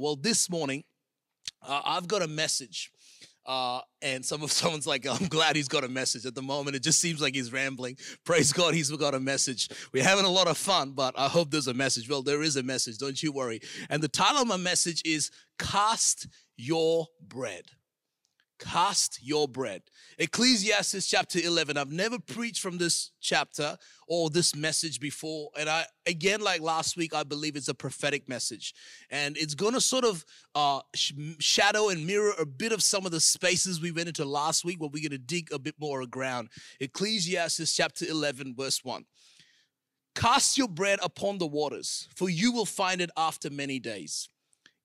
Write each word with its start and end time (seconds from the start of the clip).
Well, 0.00 0.14
this 0.14 0.48
morning, 0.48 0.84
uh, 1.60 1.80
I've 1.84 2.06
got 2.06 2.22
a 2.22 2.28
message. 2.28 2.92
Uh, 3.44 3.80
and 4.00 4.24
some 4.24 4.44
of 4.44 4.52
someone's 4.60 4.86
like, 4.86 5.06
I'm 5.08 5.26
glad 5.26 5.56
he's 5.56 5.66
got 5.66 5.82
a 5.82 5.88
message. 5.88 6.24
At 6.24 6.36
the 6.36 6.42
moment, 6.42 6.76
it 6.76 6.84
just 6.84 7.00
seems 7.00 7.20
like 7.20 7.34
he's 7.34 7.52
rambling. 7.52 7.96
Praise 8.24 8.52
God, 8.52 8.74
he's 8.74 8.90
got 8.92 9.14
a 9.14 9.20
message. 9.20 9.68
We're 9.92 10.04
having 10.04 10.24
a 10.24 10.30
lot 10.30 10.46
of 10.46 10.56
fun, 10.56 10.92
but 10.92 11.18
I 11.18 11.26
hope 11.26 11.50
there's 11.50 11.66
a 11.66 11.74
message. 11.74 12.08
Well, 12.08 12.22
there 12.22 12.42
is 12.42 12.56
a 12.56 12.62
message, 12.62 12.98
don't 12.98 13.20
you 13.20 13.32
worry. 13.32 13.60
And 13.90 14.00
the 14.00 14.08
title 14.08 14.42
of 14.42 14.46
my 14.46 14.56
message 14.56 15.02
is 15.04 15.32
Cast 15.58 16.28
Your 16.56 17.06
Bread 17.20 17.64
cast 18.58 19.20
your 19.22 19.48
bread. 19.48 19.82
Ecclesiastes 20.18 21.06
chapter 21.06 21.38
11. 21.38 21.76
I've 21.76 21.92
never 21.92 22.18
preached 22.18 22.60
from 22.60 22.78
this 22.78 23.12
chapter 23.20 23.76
or 24.06 24.30
this 24.30 24.54
message 24.54 25.00
before. 25.00 25.50
And 25.58 25.68
I, 25.68 25.84
again, 26.06 26.40
like 26.40 26.60
last 26.60 26.96
week, 26.96 27.14
I 27.14 27.22
believe 27.22 27.56
it's 27.56 27.68
a 27.68 27.74
prophetic 27.74 28.28
message. 28.28 28.74
And 29.10 29.36
it's 29.36 29.54
going 29.54 29.74
to 29.74 29.80
sort 29.80 30.04
of 30.04 30.24
uh, 30.54 30.80
sh- 30.94 31.12
shadow 31.38 31.88
and 31.88 32.06
mirror 32.06 32.32
a 32.38 32.46
bit 32.46 32.72
of 32.72 32.82
some 32.82 33.06
of 33.06 33.12
the 33.12 33.20
spaces 33.20 33.80
we 33.80 33.92
went 33.92 34.08
into 34.08 34.24
last 34.24 34.64
week, 34.64 34.80
where 34.80 34.90
we're 34.92 35.08
going 35.08 35.18
to 35.18 35.18
dig 35.18 35.52
a 35.52 35.58
bit 35.58 35.74
more 35.78 36.04
ground. 36.06 36.48
Ecclesiastes 36.80 37.74
chapter 37.74 38.04
11, 38.06 38.54
verse 38.56 38.84
1. 38.84 39.04
Cast 40.14 40.58
your 40.58 40.68
bread 40.68 40.98
upon 41.02 41.38
the 41.38 41.46
waters, 41.46 42.08
for 42.16 42.28
you 42.28 42.50
will 42.52 42.66
find 42.66 43.00
it 43.00 43.10
after 43.16 43.50
many 43.50 43.78
days. 43.78 44.28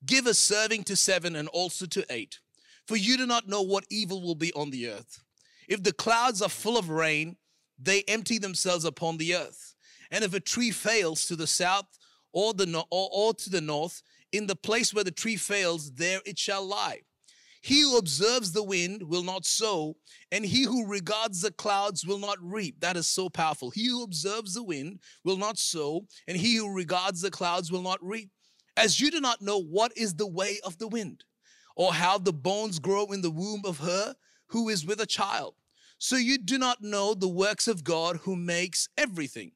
Give 0.06 0.28
a 0.28 0.34
serving 0.34 0.84
to 0.84 0.96
seven 0.96 1.36
and 1.36 1.48
also 1.48 1.86
to 1.88 2.06
eight 2.10 2.40
for 2.88 2.96
you 2.96 3.18
do 3.18 3.26
not 3.26 3.48
know 3.48 3.62
what 3.62 3.86
evil 3.90 4.22
will 4.22 4.36
be 4.36 4.54
on 4.54 4.70
the 4.70 4.90
earth. 4.90 5.24
If 5.68 5.84
the 5.84 5.94
clouds 5.94 6.42
are 6.42 6.50
full 6.50 6.78
of 6.78 6.90
rain, 6.90 7.38
they 7.80 8.04
empty 8.08 8.38
themselves 8.38 8.86
upon 8.86 9.18
the 9.18 9.36
earth. 9.36 9.76
And 10.12 10.24
if 10.24 10.34
a 10.34 10.40
tree 10.40 10.72
fails 10.72 11.26
to 11.26 11.36
the 11.36 11.48
south 11.48 11.88
or, 12.34 12.54
the 12.54 12.66
no- 12.66 12.86
or, 12.92 13.10
or 13.12 13.34
to 13.34 13.50
the 13.50 13.62
north, 13.62 14.02
in 14.32 14.48
the 14.48 14.56
place 14.56 14.94
where 14.94 15.04
the 15.04 15.12
tree 15.12 15.38
fails, 15.38 15.94
there 15.94 16.22
it 16.26 16.38
shall 16.38 16.66
lie. 16.66 17.02
He 17.62 17.82
who 17.82 17.98
observes 17.98 18.52
the 18.52 18.64
wind 18.64 19.04
will 19.04 19.24
not 19.24 19.46
sow, 19.46 19.96
and 20.34 20.46
he 20.46 20.64
who 20.64 20.86
regards 20.86 21.40
the 21.40 21.52
clouds 21.52 22.06
will 22.06 22.20
not 22.20 22.38
reap. 22.42 22.82
That 22.82 22.98
is 22.98 23.08
so 23.08 23.30
powerful. 23.30 23.70
He 23.70 23.88
who 23.88 24.04
observes 24.04 24.54
the 24.54 24.64
wind 24.64 25.00
will 25.24 25.38
not 25.38 25.58
sow, 25.58 26.06
and 26.28 26.36
he 26.36 26.58
who 26.58 26.74
regards 26.74 27.22
the 27.22 27.32
clouds 27.32 27.72
will 27.72 27.82
not 27.82 28.04
reap. 28.04 28.32
As 28.76 29.00
you 29.00 29.10
do 29.12 29.22
not 29.22 29.42
know 29.42 29.62
what 29.62 29.96
is 29.96 30.16
the 30.16 30.28
way 30.28 30.60
of 30.66 30.78
the 30.78 30.90
wind, 30.90 31.24
or 31.76 31.94
how 31.94 32.18
the 32.18 32.34
bones 32.34 32.80
grow 32.80 33.06
in 33.08 33.22
the 33.22 33.32
womb 33.32 33.62
of 33.66 33.80
her 33.80 34.16
who 34.48 34.70
is 34.70 34.86
with 34.86 35.02
a 35.02 35.06
child. 35.06 35.56
So 35.98 36.16
you 36.16 36.38
do 36.38 36.58
not 36.58 36.82
know 36.82 37.14
the 37.14 37.28
works 37.28 37.68
of 37.68 37.84
God 37.84 38.18
who 38.18 38.36
makes 38.36 38.90
everything. 38.98 39.54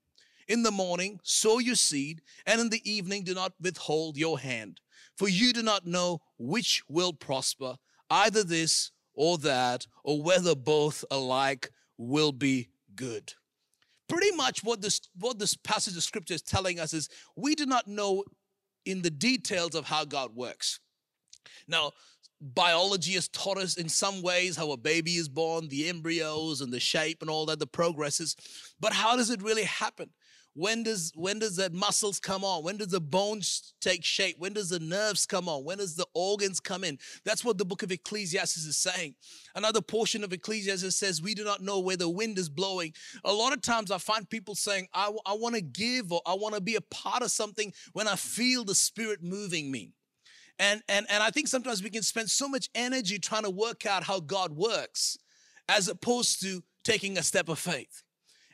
In 0.47 0.63
the 0.63 0.71
morning, 0.71 1.19
sow 1.23 1.59
your 1.59 1.75
seed, 1.75 2.21
and 2.45 2.61
in 2.61 2.69
the 2.69 2.89
evening, 2.89 3.23
do 3.23 3.33
not 3.33 3.53
withhold 3.59 4.15
your 4.15 4.39
hand. 4.39 4.79
For 5.17 5.27
you 5.27 5.51
do 5.51 5.61
not 5.61 5.85
know 5.85 6.21
which 6.38 6.83
will 6.88 7.11
prosper, 7.11 7.75
either 8.09 8.43
this 8.43 8.91
or 9.13 9.38
that, 9.39 9.88
or 10.03 10.21
whether 10.21 10.55
both 10.55 11.03
alike 11.11 11.69
will 11.97 12.31
be 12.31 12.69
good. 12.95 13.33
Pretty 14.07 14.31
much 14.31 14.63
what 14.63 14.81
this, 14.81 15.01
what 15.19 15.39
this 15.39 15.55
passage 15.55 15.97
of 15.97 16.03
scripture 16.03 16.35
is 16.35 16.41
telling 16.41 16.79
us 16.79 16.93
is 16.93 17.09
we 17.35 17.55
do 17.55 17.65
not 17.65 17.88
know 17.88 18.23
in 18.85 19.01
the 19.01 19.09
details 19.09 19.75
of 19.75 19.85
how 19.85 20.05
God 20.05 20.33
works. 20.33 20.79
Now, 21.67 21.92
biology 22.40 23.14
has 23.14 23.28
taught 23.28 23.58
us 23.58 23.78
in 23.78 23.90
some 23.90 24.22
ways 24.22 24.56
how 24.56 24.72
a 24.72 24.78
baby 24.78 25.16
is 25.16 25.30
born, 25.30 25.67
the 25.67 25.90
embryos 25.90 26.62
and 26.62 26.72
the 26.72 26.80
shape 26.80 27.22
and 27.22 27.30
all 27.30 27.45
that, 27.48 27.59
the 27.59 27.67
progresses. 27.67 28.36
But 28.80 28.94
how 28.94 29.16
does 29.16 29.30
it 29.30 29.42
really 29.42 29.64
happen? 29.64 30.09
When 30.58 30.81
does 30.81 31.12
when 31.14 31.38
does 31.38 31.58
that 31.58 31.72
muscles 31.72 32.20
come 32.20 32.44
on? 32.44 32.64
When 32.64 32.78
does 32.78 32.88
the 32.88 33.00
bones 33.00 33.75
take 33.80 34.03
shape? 34.03 34.38
When 34.40 34.53
does 34.53 34.70
the 34.70 34.80
nerves 34.80 35.28
come 35.28 35.48
on? 35.48 35.64
When 35.64 35.78
does 35.78 35.95
the 35.95 36.08
organs 36.16 36.59
come 36.59 36.84
in? 36.84 36.98
That's 37.23 37.45
what 37.45 37.59
the 37.59 37.66
book 37.66 37.84
of 37.84 37.92
Ecclesiastes 37.92 38.66
is 38.66 38.75
saying. 38.75 39.14
Another 39.53 39.81
portion 39.81 40.23
of 40.23 40.34
Ecclesiastes 40.34 40.95
says, 40.95 41.22
We 41.22 41.36
do 41.36 41.44
not 41.44 41.62
know 41.62 41.78
where 41.78 41.95
the 41.95 42.09
wind 42.09 42.40
is 42.40 42.50
blowing. 42.50 42.94
A 43.23 43.31
lot 43.31 43.53
of 43.53 43.62
times 43.62 43.91
I 43.91 44.00
find 44.00 44.28
people 44.28 44.56
saying, 44.56 44.88
I, 44.96 45.16
I 45.28 45.34
want 45.34 45.53
to 45.53 45.62
give 45.62 46.12
or 46.12 46.22
I 46.25 46.34
want 46.34 46.56
to 46.56 46.62
be 46.62 46.74
a 46.74 46.81
part 46.81 47.22
of 47.22 47.30
something 47.30 47.72
when 47.94 48.07
I 48.07 48.16
feel 48.16 48.63
the 48.63 48.74
spirit 48.74 49.22
moving 49.22 49.69
me. 49.69 49.91
And, 50.59 50.81
and, 50.90 51.06
and 51.09 51.22
I 51.22 51.29
think 51.29 51.47
sometimes 51.47 51.84
we 51.84 51.90
can 51.90 52.01
spend 52.01 52.29
so 52.29 52.47
much 52.47 52.69
energy 52.73 53.19
trying 53.19 53.44
to 53.44 53.50
work 53.50 53.85
out 53.85 54.03
how 54.03 54.19
God 54.19 54.56
works 54.56 55.18
as 55.69 55.88
opposed 55.88 56.41
to 56.41 56.63
taking 56.84 57.18
a 57.18 57.23
step 57.23 57.50
of 57.50 57.59
faith. 57.59 58.03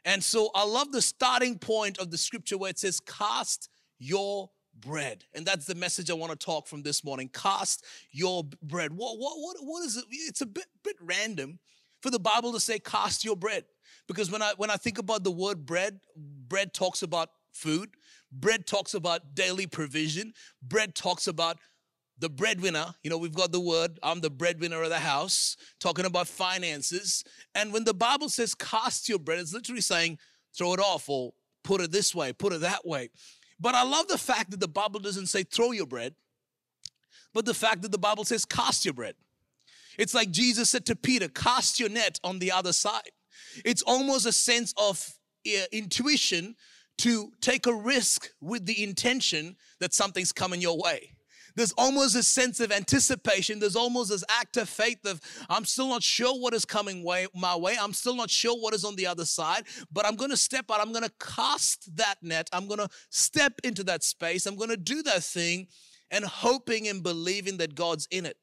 And 0.06 0.24
so 0.24 0.50
I 0.54 0.66
love 0.66 0.92
the 0.92 1.02
starting 1.02 1.58
point 1.58 1.98
of 2.00 2.12
the 2.12 2.18
scripture 2.18 2.58
where 2.58 2.70
it 2.70 2.80
says, 2.80 3.00
Cast 3.00 3.70
your 4.00 4.50
bread. 4.80 5.24
And 5.34 5.46
that's 5.46 5.66
the 5.66 5.76
message 5.76 6.10
I 6.10 6.14
want 6.14 6.32
to 6.32 6.46
talk 6.46 6.68
from 6.68 6.84
this 6.84 7.06
morning. 7.06 7.30
Cast 7.30 7.86
your 8.12 8.44
bread. 8.62 8.92
What, 8.92 9.18
what, 9.18 9.38
what, 9.38 9.58
what 9.62 9.86
is 9.86 9.96
it? 9.96 10.06
It's 10.10 10.42
a 10.42 10.46
bit, 10.46 10.66
bit 10.84 10.98
random 11.00 11.60
for 12.02 12.10
the 12.10 12.20
Bible 12.20 12.52
to 12.52 12.60
say, 12.60 12.80
Cast 12.80 13.24
your 13.24 13.38
bread. 13.38 13.64
Because 14.08 14.30
when 14.30 14.42
I, 14.42 14.54
when 14.58 14.70
I 14.70 14.76
think 14.76 14.98
about 14.98 15.24
the 15.24 15.32
word 15.32 15.66
bread, 15.66 16.00
bread 16.18 16.74
talks 16.74 17.02
about 17.02 17.30
food, 17.54 17.92
bread 18.32 18.68
talks 18.68 18.94
about 18.94 19.36
daily 19.36 19.68
provision, 19.68 20.34
bread 20.62 20.96
talks 20.96 21.28
about 21.28 21.58
the 22.24 22.30
breadwinner, 22.30 22.96
you 23.04 23.10
know, 23.10 23.18
we've 23.18 23.34
got 23.34 23.52
the 23.52 23.60
word, 23.60 24.00
I'm 24.02 24.22
the 24.22 24.30
breadwinner 24.30 24.82
of 24.82 24.88
the 24.88 25.00
house, 25.00 25.58
talking 25.82 26.06
about 26.06 26.26
finances. 26.26 27.26
And 27.54 27.74
when 27.74 27.84
the 27.84 27.94
Bible 27.94 28.30
says 28.30 28.56
cast 28.56 29.10
your 29.10 29.20
bread, 29.20 29.40
it's 29.40 29.54
literally 29.54 29.82
saying 29.82 30.20
throw 30.58 30.74
it 30.74 30.80
off 30.80 31.10
or 31.10 31.34
put 31.66 31.82
it 31.82 31.92
this 31.92 32.16
way, 32.16 32.32
put 32.32 32.54
it 32.54 32.62
that 32.62 32.88
way. 32.88 33.10
But 33.60 33.76
I 33.76 33.84
love 33.84 34.08
the 34.08 34.18
fact 34.18 34.52
that 34.52 34.62
the 34.62 34.70
Bible 34.70 35.02
doesn't 35.02 35.26
say 35.26 35.44
throw 35.44 35.74
your 35.74 35.86
bread, 35.86 36.16
but 37.34 37.44
the 37.44 37.54
fact 37.54 37.82
that 37.82 37.92
the 37.92 37.98
Bible 37.98 38.24
says 38.24 38.46
cast 38.46 38.86
your 38.86 38.94
bread. 38.94 39.16
It's 40.00 40.14
like 40.14 40.32
Jesus 40.32 40.70
said 40.70 40.86
to 40.86 40.96
Peter, 40.96 41.28
cast 41.28 41.78
your 41.78 41.90
net 41.90 42.22
on 42.24 42.40
the 42.40 42.54
other 42.54 42.72
side. 42.72 43.12
It's 43.66 43.82
almost 43.82 44.26
a 44.26 44.32
sense 44.32 44.74
of 44.78 45.14
uh, 45.46 45.66
intuition 45.74 46.56
to 47.00 47.34
take 47.42 47.68
a 47.68 47.74
risk 47.74 48.30
with 48.40 48.66
the 48.66 48.82
intention 48.82 49.58
that 49.82 49.94
something's 49.94 50.32
coming 50.32 50.62
your 50.62 50.78
way 50.78 51.18
there's 51.56 51.72
almost 51.74 52.16
a 52.16 52.24
sense 52.24 52.60
of 52.60 52.72
anticipation. 52.72 53.60
There's 53.60 53.76
almost 53.76 54.10
this 54.10 54.24
act 54.30 54.58
of 54.58 54.70
faith 54.70 55.06
of, 55.06 55.22
I'm 55.50 55.66
still 55.66 55.88
not 55.88 56.04
sure 56.04 56.34
what 56.40 56.54
is 56.54 56.66
coming 56.66 57.04
way, 57.04 57.28
my 57.36 57.56
way. 57.56 57.76
I'm 57.80 57.94
still 57.94 58.16
not 58.16 58.30
sure 58.30 58.56
what 58.56 58.74
is 58.74 58.84
on 58.84 58.96
the 58.96 59.08
other 59.08 59.26
side, 59.26 59.64
but 59.92 60.06
I'm 60.06 60.16
going 60.16 60.32
to 60.32 60.38
step 60.38 60.66
out. 60.72 60.82
I'm 60.82 60.92
going 60.92 61.04
to 61.04 61.14
cast 61.20 61.96
that 61.98 62.16
net. 62.22 62.50
I'm 62.54 62.68
going 62.68 62.80
to 62.80 62.90
step 63.10 63.54
into 63.64 63.84
that 63.86 64.04
space. 64.04 64.46
I'm 64.46 64.56
going 64.56 64.70
to 64.70 64.78
do 64.78 65.04
that 65.04 65.24
thing 65.24 65.68
and 66.12 66.26
hoping 66.26 66.88
and 66.88 67.04
believing 67.04 67.58
that 67.58 67.76
God's 67.76 68.08
in 68.12 68.26
it. 68.26 68.38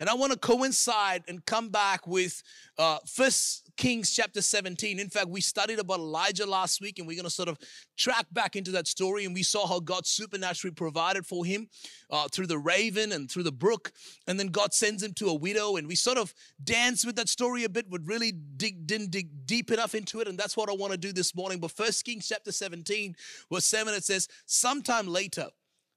And 0.00 0.08
I 0.08 0.14
want 0.14 0.32
to 0.32 0.38
coincide 0.38 1.22
and 1.28 1.44
come 1.44 1.68
back 1.70 2.06
with 2.06 2.42
uh, 2.78 2.98
First 3.06 3.63
Kings 3.76 4.14
chapter 4.14 4.40
17. 4.40 4.98
In 4.98 5.08
fact, 5.08 5.28
we 5.28 5.40
studied 5.40 5.78
about 5.78 5.98
Elijah 5.98 6.46
last 6.46 6.80
week, 6.80 6.98
and 6.98 7.08
we're 7.08 7.16
going 7.16 7.24
to 7.24 7.30
sort 7.30 7.48
of 7.48 7.58
track 7.96 8.26
back 8.32 8.56
into 8.56 8.70
that 8.72 8.86
story. 8.86 9.24
And 9.24 9.34
we 9.34 9.42
saw 9.42 9.66
how 9.66 9.80
God 9.80 10.06
supernaturally 10.06 10.74
provided 10.74 11.26
for 11.26 11.44
him 11.44 11.68
uh, 12.10 12.28
through 12.30 12.46
the 12.46 12.58
raven 12.58 13.12
and 13.12 13.30
through 13.30 13.42
the 13.42 13.52
brook. 13.52 13.92
And 14.26 14.38
then 14.38 14.48
God 14.48 14.72
sends 14.72 15.02
him 15.02 15.12
to 15.14 15.28
a 15.28 15.34
widow. 15.34 15.76
And 15.76 15.88
we 15.88 15.94
sort 15.96 16.18
of 16.18 16.32
danced 16.62 17.06
with 17.06 17.16
that 17.16 17.28
story 17.28 17.64
a 17.64 17.68
bit, 17.68 17.90
but 17.90 18.00
really 18.04 18.32
dig, 18.32 18.86
didn't 18.86 19.10
dig 19.10 19.46
deep 19.46 19.70
enough 19.70 19.94
into 19.94 20.20
it. 20.20 20.28
And 20.28 20.38
that's 20.38 20.56
what 20.56 20.70
I 20.70 20.74
want 20.74 20.92
to 20.92 20.98
do 20.98 21.12
this 21.12 21.34
morning. 21.34 21.58
But 21.58 21.72
First 21.72 22.04
Kings 22.04 22.28
chapter 22.28 22.52
17, 22.52 23.16
verse 23.50 23.64
7, 23.64 23.94
it 23.94 24.04
says, 24.04 24.28
Sometime 24.46 25.08
later, 25.08 25.48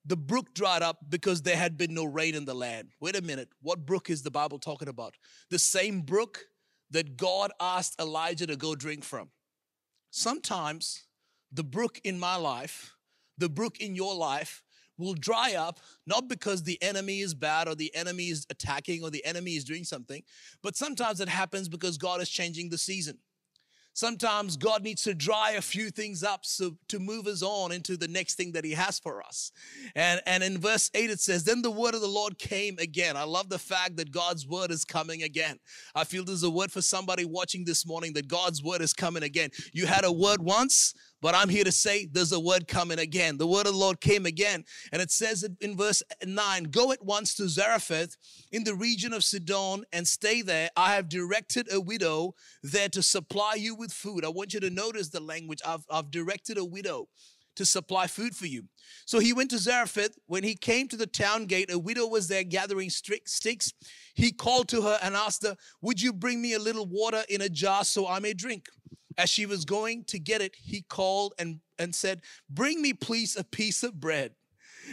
the 0.05 0.17
brook 0.17 0.53
dried 0.53 0.81
up 0.81 0.97
because 1.09 1.41
there 1.41 1.57
had 1.57 1.77
been 1.77 1.93
no 1.93 2.05
rain 2.05 2.33
in 2.33 2.45
the 2.45 2.53
land. 2.53 2.91
Wait 3.01 3.17
a 3.17 3.21
minute. 3.21 3.49
What 3.61 3.85
brook 3.85 4.09
is 4.09 4.23
the 4.23 4.31
Bible 4.31 4.57
talking 4.57 4.87
about? 4.87 5.15
The 5.49 5.59
same 5.59 6.01
brook 6.01 6.45
that 6.91 7.17
God 7.17 7.51
asked 7.59 7.99
Elijah 7.99 8.47
to 8.47 8.55
go 8.55 8.75
drink 8.75 9.03
from. 9.03 9.29
Sometimes 10.11 11.05
the 11.51 11.63
brook 11.63 11.99
in 12.03 12.19
my 12.19 12.35
life, 12.35 12.95
the 13.37 13.49
brook 13.49 13.79
in 13.79 13.95
your 13.95 14.15
life, 14.15 14.63
will 14.97 15.13
dry 15.13 15.53
up, 15.53 15.79
not 16.07 16.27
because 16.27 16.63
the 16.63 16.81
enemy 16.81 17.19
is 17.19 17.33
bad 17.33 17.67
or 17.67 17.75
the 17.75 17.93
enemy 17.95 18.29
is 18.29 18.45
attacking 18.49 19.03
or 19.03 19.11
the 19.11 19.23
enemy 19.25 19.51
is 19.51 19.63
doing 19.63 19.83
something, 19.83 20.23
but 20.63 20.75
sometimes 20.75 21.19
it 21.19 21.29
happens 21.29 21.69
because 21.69 21.97
God 21.97 22.21
is 22.21 22.29
changing 22.29 22.69
the 22.69 22.77
season. 22.77 23.19
Sometimes 23.97 24.57
God 24.57 24.83
needs 24.83 25.01
to 25.05 25.15
dry 25.15 25.53
a 25.53 25.61
few 25.61 25.89
things 25.89 26.21
up 26.21 26.45
so 26.45 26.73
to 26.87 26.99
move 26.99 27.25
us 27.25 27.41
on 27.41 27.71
into 27.71 27.97
the 27.97 28.07
next 28.07 28.35
thing 28.35 28.51
that 28.51 28.63
He 28.63 28.73
has 28.73 28.99
for 28.99 29.23
us. 29.23 29.51
And, 29.95 30.21
and 30.27 30.43
in 30.43 30.59
verse 30.59 30.91
8, 30.93 31.09
it 31.09 31.19
says, 31.19 31.43
Then 31.43 31.63
the 31.63 31.71
word 31.71 31.95
of 31.95 32.01
the 32.01 32.07
Lord 32.07 32.37
came 32.37 32.77
again. 32.77 33.17
I 33.17 33.23
love 33.23 33.49
the 33.49 33.57
fact 33.57 33.97
that 33.97 34.11
God's 34.11 34.47
word 34.47 34.69
is 34.69 34.85
coming 34.85 35.23
again. 35.23 35.57
I 35.95 36.03
feel 36.03 36.23
there's 36.23 36.43
a 36.43 36.49
word 36.51 36.71
for 36.71 36.83
somebody 36.83 37.25
watching 37.25 37.65
this 37.65 37.87
morning 37.87 38.13
that 38.13 38.27
God's 38.27 38.61
word 38.61 38.81
is 38.81 38.93
coming 38.93 39.23
again. 39.23 39.49
You 39.73 39.87
had 39.87 40.05
a 40.05 40.11
word 40.11 40.43
once, 40.43 40.93
but 41.21 41.35
I'm 41.35 41.49
here 41.49 41.63
to 41.63 41.71
say 41.71 42.05
there's 42.05 42.31
a 42.31 42.39
word 42.39 42.67
coming 42.67 42.99
again. 42.99 43.37
The 43.37 43.47
word 43.47 43.65
of 43.65 43.73
the 43.73 43.79
Lord 43.79 44.01
came 44.01 44.25
again. 44.25 44.63
And 44.91 45.01
it 45.01 45.11
says 45.11 45.47
in 45.61 45.75
verse 45.75 46.03
9 46.25 46.65
Go 46.65 46.91
at 46.91 47.03
once 47.03 47.33
to 47.35 47.49
Zarephath 47.49 48.17
in 48.51 48.63
the 48.63 48.75
region 48.75 49.13
of 49.13 49.23
Sidon 49.23 49.83
and 49.91 50.07
stay 50.07 50.41
there. 50.41 50.69
I 50.75 50.95
have 50.95 51.09
directed 51.09 51.71
a 51.71 51.81
widow 51.81 52.35
there 52.61 52.89
to 52.89 53.01
supply 53.01 53.55
you 53.55 53.75
with 53.75 53.91
food. 53.91 54.23
I 54.23 54.29
want 54.29 54.53
you 54.53 54.59
to 54.59 54.69
notice 54.69 55.09
the 55.09 55.19
language. 55.19 55.59
I've, 55.65 55.85
I've 55.89 56.11
directed 56.11 56.57
a 56.57 56.65
widow 56.65 57.07
to 57.55 57.65
supply 57.65 58.05
food 58.05 58.35
for 58.35 58.45
you. 58.45 58.65
So 59.05 59.19
he 59.19 59.33
went 59.33 59.49
to 59.49 59.57
Zarephath. 59.57 60.17
When 60.27 60.43
he 60.43 60.55
came 60.55 60.87
to 60.89 60.95
the 60.95 61.07
town 61.07 61.45
gate, 61.45 61.71
a 61.71 61.79
widow 61.79 62.05
was 62.07 62.27
there 62.27 62.43
gathering 62.43 62.91
sticks. 62.91 63.73
He 64.13 64.31
called 64.31 64.67
to 64.69 64.83
her 64.83 64.99
and 65.01 65.15
asked 65.15 65.43
her, 65.43 65.57
Would 65.81 66.01
you 66.01 66.13
bring 66.13 66.41
me 66.41 66.53
a 66.53 66.59
little 66.59 66.85
water 66.85 67.23
in 67.27 67.41
a 67.41 67.49
jar 67.49 67.83
so 67.83 68.07
I 68.07 68.19
may 68.19 68.33
drink? 68.33 68.67
As 69.17 69.29
she 69.29 69.45
was 69.45 69.65
going 69.65 70.03
to 70.05 70.19
get 70.19 70.41
it, 70.41 70.55
he 70.57 70.81
called 70.81 71.33
and, 71.39 71.59
and 71.79 71.95
said, 71.95 72.21
Bring 72.49 72.81
me, 72.81 72.93
please, 72.93 73.35
a 73.35 73.43
piece 73.43 73.83
of 73.83 73.99
bread. 73.99 74.33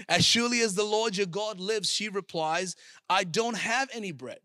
As 0.08 0.24
surely 0.24 0.60
as 0.60 0.74
the 0.74 0.84
Lord 0.84 1.16
your 1.16 1.26
God 1.26 1.60
lives, 1.60 1.90
she 1.90 2.08
replies, 2.08 2.74
I 3.08 3.24
don't 3.24 3.56
have 3.56 3.88
any 3.92 4.12
bread 4.12 4.40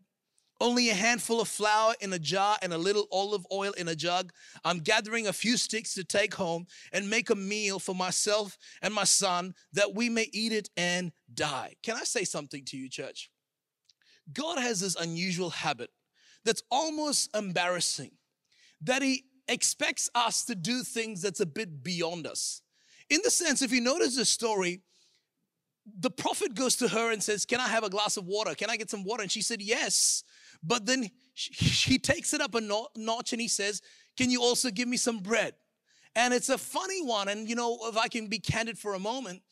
only 0.60 0.90
a 0.90 0.94
handful 0.94 1.40
of 1.40 1.48
flour 1.48 1.94
in 2.00 2.12
a 2.12 2.18
jar 2.18 2.56
and 2.62 2.72
a 2.72 2.78
little 2.78 3.08
olive 3.10 3.46
oil 3.52 3.72
in 3.72 3.88
a 3.88 3.96
jug. 3.96 4.32
I'm 4.64 4.78
gathering 4.78 5.26
a 5.26 5.32
few 5.32 5.56
sticks 5.56 5.94
to 5.94 6.04
take 6.04 6.34
home 6.34 6.66
and 6.92 7.08
make 7.08 7.30
a 7.30 7.34
meal 7.34 7.78
for 7.78 7.94
myself 7.94 8.58
and 8.82 8.92
my 8.92 9.04
son 9.04 9.54
that 9.72 9.94
we 9.94 10.08
may 10.08 10.28
eat 10.32 10.52
it 10.52 10.68
and 10.76 11.12
die. 11.32 11.74
Can 11.82 11.96
I 11.96 12.04
say 12.04 12.24
something 12.24 12.64
to 12.66 12.76
you, 12.76 12.88
church? 12.88 13.30
God 14.32 14.58
has 14.58 14.80
this 14.80 14.96
unusual 14.96 15.50
habit 15.50 15.90
that's 16.44 16.62
almost 16.70 17.34
embarrassing 17.34 18.12
that 18.82 19.02
He 19.02 19.24
expects 19.50 20.08
us 20.14 20.44
to 20.46 20.54
do 20.54 20.82
things 20.82 21.20
that's 21.22 21.40
a 21.40 21.46
bit 21.46 21.82
beyond 21.82 22.26
us. 22.26 22.62
In 23.10 23.20
the 23.24 23.30
sense, 23.30 23.60
if 23.60 23.72
you 23.72 23.80
notice 23.80 24.16
the 24.16 24.24
story, 24.24 24.80
the 25.98 26.10
prophet 26.10 26.54
goes 26.54 26.76
to 26.76 26.88
her 26.88 27.12
and 27.12 27.22
says, 27.22 27.44
Can 27.44 27.60
I 27.60 27.68
have 27.68 27.84
a 27.84 27.90
glass 27.90 28.16
of 28.16 28.26
water? 28.26 28.54
Can 28.54 28.70
I 28.70 28.76
get 28.76 28.90
some 28.90 29.04
water? 29.04 29.22
And 29.22 29.30
she 29.30 29.42
said, 29.42 29.60
Yes. 29.60 30.22
But 30.62 30.86
then 30.86 31.10
he 31.34 31.98
takes 31.98 32.32
it 32.32 32.40
up 32.40 32.54
a 32.54 32.60
notch 32.60 33.32
and 33.32 33.40
he 33.40 33.48
says, 33.48 33.82
Can 34.16 34.30
you 34.30 34.40
also 34.40 34.70
give 34.70 34.88
me 34.88 34.96
some 34.96 35.18
bread? 35.18 35.54
And 36.14 36.32
it's 36.34 36.48
a 36.48 36.58
funny 36.58 37.02
one. 37.02 37.28
And 37.28 37.48
you 37.48 37.56
know, 37.56 37.78
if 37.84 37.96
I 37.96 38.08
can 38.08 38.28
be 38.28 38.38
candid 38.38 38.78
for 38.78 38.94
a 38.94 38.98
moment, 38.98 39.42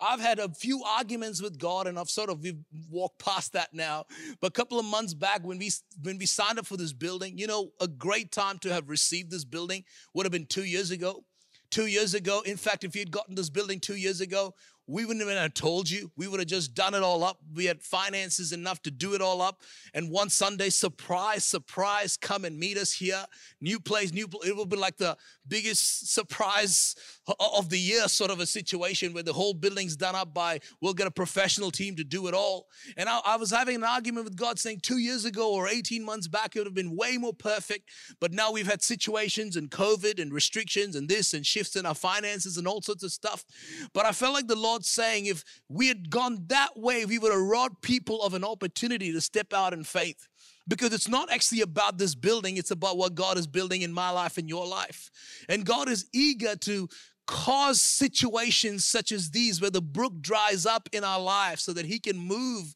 I've 0.00 0.20
had 0.20 0.38
a 0.38 0.48
few 0.48 0.82
arguments 0.84 1.42
with 1.42 1.58
God, 1.58 1.86
and 1.86 1.98
I've 1.98 2.10
sort 2.10 2.30
of 2.30 2.42
we've 2.42 2.62
walked 2.90 3.18
past 3.18 3.52
that 3.54 3.72
now. 3.72 4.04
But 4.40 4.48
a 4.48 4.52
couple 4.52 4.78
of 4.78 4.84
months 4.84 5.14
back, 5.14 5.44
when 5.44 5.58
we 5.58 5.70
when 6.02 6.18
we 6.18 6.26
signed 6.26 6.58
up 6.58 6.66
for 6.66 6.76
this 6.76 6.92
building, 6.92 7.36
you 7.36 7.46
know, 7.46 7.70
a 7.80 7.88
great 7.88 8.30
time 8.30 8.58
to 8.60 8.72
have 8.72 8.88
received 8.88 9.30
this 9.30 9.44
building 9.44 9.84
would 10.14 10.24
have 10.26 10.32
been 10.32 10.46
two 10.46 10.64
years 10.64 10.90
ago. 10.90 11.24
Two 11.70 11.86
years 11.86 12.14
ago, 12.14 12.40
in 12.46 12.56
fact, 12.56 12.82
if 12.82 12.96
you'd 12.96 13.10
gotten 13.10 13.34
this 13.34 13.50
building 13.50 13.78
two 13.78 13.96
years 13.96 14.22
ago, 14.22 14.54
we 14.88 15.04
wouldn't 15.04 15.22
even 15.22 15.36
have 15.36 15.52
told 15.52 15.90
you. 15.90 16.10
We 16.16 16.26
would 16.26 16.40
have 16.40 16.48
just 16.48 16.74
done 16.74 16.94
it 16.94 17.02
all 17.02 17.22
up. 17.22 17.38
We 17.54 17.66
had 17.66 17.82
finances 17.82 18.52
enough 18.52 18.82
to 18.84 18.90
do 18.90 19.14
it 19.14 19.20
all 19.20 19.42
up. 19.42 19.62
And 19.92 20.10
one 20.10 20.30
Sunday, 20.30 20.70
surprise, 20.70 21.44
surprise, 21.44 22.16
come 22.16 22.46
and 22.46 22.58
meet 22.58 22.78
us 22.78 22.92
here. 22.92 23.22
New 23.60 23.80
place, 23.80 24.14
new. 24.14 24.26
It 24.46 24.56
will 24.56 24.64
be 24.64 24.78
like 24.78 24.96
the 24.96 25.16
biggest 25.46 26.14
surprise 26.14 26.96
of 27.38 27.68
the 27.68 27.78
year, 27.78 28.08
sort 28.08 28.30
of 28.30 28.40
a 28.40 28.46
situation 28.46 29.12
where 29.12 29.22
the 29.22 29.32
whole 29.34 29.52
building's 29.52 29.94
done 29.94 30.14
up 30.14 30.32
by. 30.32 30.60
We'll 30.80 30.94
get 30.94 31.06
a 31.06 31.10
professional 31.10 31.70
team 31.70 31.94
to 31.96 32.04
do 32.04 32.26
it 32.26 32.34
all. 32.34 32.66
And 32.96 33.10
I, 33.10 33.20
I 33.26 33.36
was 33.36 33.50
having 33.50 33.76
an 33.76 33.84
argument 33.84 34.24
with 34.24 34.36
God, 34.36 34.58
saying 34.58 34.80
two 34.82 34.98
years 34.98 35.26
ago 35.26 35.52
or 35.52 35.68
18 35.68 36.02
months 36.02 36.28
back, 36.28 36.56
it 36.56 36.60
would 36.60 36.66
have 36.66 36.74
been 36.74 36.96
way 36.96 37.18
more 37.18 37.34
perfect. 37.34 37.90
But 38.20 38.32
now 38.32 38.52
we've 38.52 38.66
had 38.66 38.82
situations 38.82 39.56
and 39.56 39.70
COVID 39.70 40.20
and 40.20 40.32
restrictions 40.32 40.96
and 40.96 41.10
this 41.10 41.34
and 41.34 41.44
shifts 41.44 41.76
in 41.76 41.84
our 41.84 41.94
finances 41.94 42.56
and 42.56 42.66
all 42.66 42.80
sorts 42.80 43.02
of 43.02 43.12
stuff. 43.12 43.44
But 43.92 44.06
I 44.06 44.12
felt 44.12 44.32
like 44.32 44.46
the 44.46 44.56
Lord 44.56 44.77
saying 44.84 45.26
if 45.26 45.44
we 45.68 45.88
had 45.88 46.10
gone 46.10 46.44
that 46.48 46.76
way, 46.76 47.04
we 47.04 47.18
would 47.18 47.32
have 47.32 47.40
robbed 47.40 47.82
people 47.82 48.22
of 48.22 48.34
an 48.34 48.44
opportunity 48.44 49.12
to 49.12 49.20
step 49.20 49.52
out 49.52 49.72
in 49.72 49.84
faith. 49.84 50.28
Because 50.66 50.92
it's 50.92 51.08
not 51.08 51.32
actually 51.32 51.62
about 51.62 51.96
this 51.96 52.14
building, 52.14 52.58
it's 52.58 52.70
about 52.70 52.98
what 52.98 53.14
God 53.14 53.38
is 53.38 53.46
building 53.46 53.82
in 53.82 53.92
my 53.92 54.10
life 54.10 54.36
and 54.36 54.48
your 54.48 54.66
life. 54.66 55.10
And 55.48 55.64
God 55.64 55.88
is 55.88 56.06
eager 56.12 56.56
to 56.56 56.88
cause 57.28 57.78
situations 57.78 58.86
such 58.86 59.12
as 59.12 59.30
these 59.30 59.60
where 59.60 59.70
the 59.70 59.82
brook 59.82 60.14
dries 60.22 60.64
up 60.64 60.88
in 60.92 61.04
our 61.04 61.20
life 61.20 61.60
so 61.60 61.74
that 61.74 61.84
he 61.84 61.98
can 61.98 62.16
move 62.16 62.74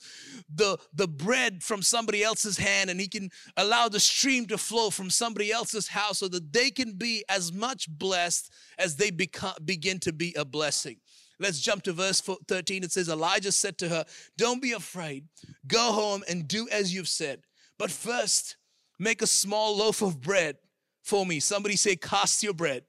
the, 0.55 0.77
the 0.93 1.09
bread 1.09 1.63
from 1.63 1.81
somebody 1.81 2.23
else's 2.23 2.59
hand 2.59 2.91
and 2.91 3.01
he 3.01 3.09
can 3.09 3.31
allow 3.57 3.89
the 3.89 3.99
stream 3.99 4.47
to 4.47 4.59
flow 4.59 4.91
from 4.91 5.09
somebody 5.09 5.51
else's 5.51 5.89
house 5.89 6.19
so 6.19 6.29
that 6.29 6.53
they 6.53 6.71
can 6.71 6.93
be 6.93 7.25
as 7.31 7.51
much 7.51 7.89
blessed 7.89 8.53
as 8.79 8.97
they 8.97 9.11
become, 9.11 9.55
begin 9.65 9.99
to 9.99 10.13
be 10.13 10.35
a 10.37 10.45
blessing. 10.45 10.97
Let's 11.43 11.61
jump 11.61 11.83
to 11.85 11.93
verse 11.93 12.21
13. 12.21 12.85
It 12.85 12.93
says, 12.93 13.09
Elijah 13.09 13.51
said 13.51 13.77
to 13.79 13.89
her, 13.89 14.05
Don't 14.39 14.63
be 14.63 14.73
afraid. 14.73 15.25
Go 15.67 15.93
home 15.93 16.23
and 16.29 16.47
do 16.47 16.69
as 16.71 16.95
you've 16.95 17.09
said. 17.09 17.43
But 17.79 17.91
first, 17.91 18.57
make 19.01 19.23
a 19.23 19.27
small 19.27 19.77
loaf 19.77 20.03
of 20.03 20.21
bread 20.21 20.57
for 21.03 21.27
me. 21.27 21.41
Somebody 21.41 21.75
say, 21.75 21.97
Cast 21.97 22.45
your 22.45 22.55
bread. 22.55 22.85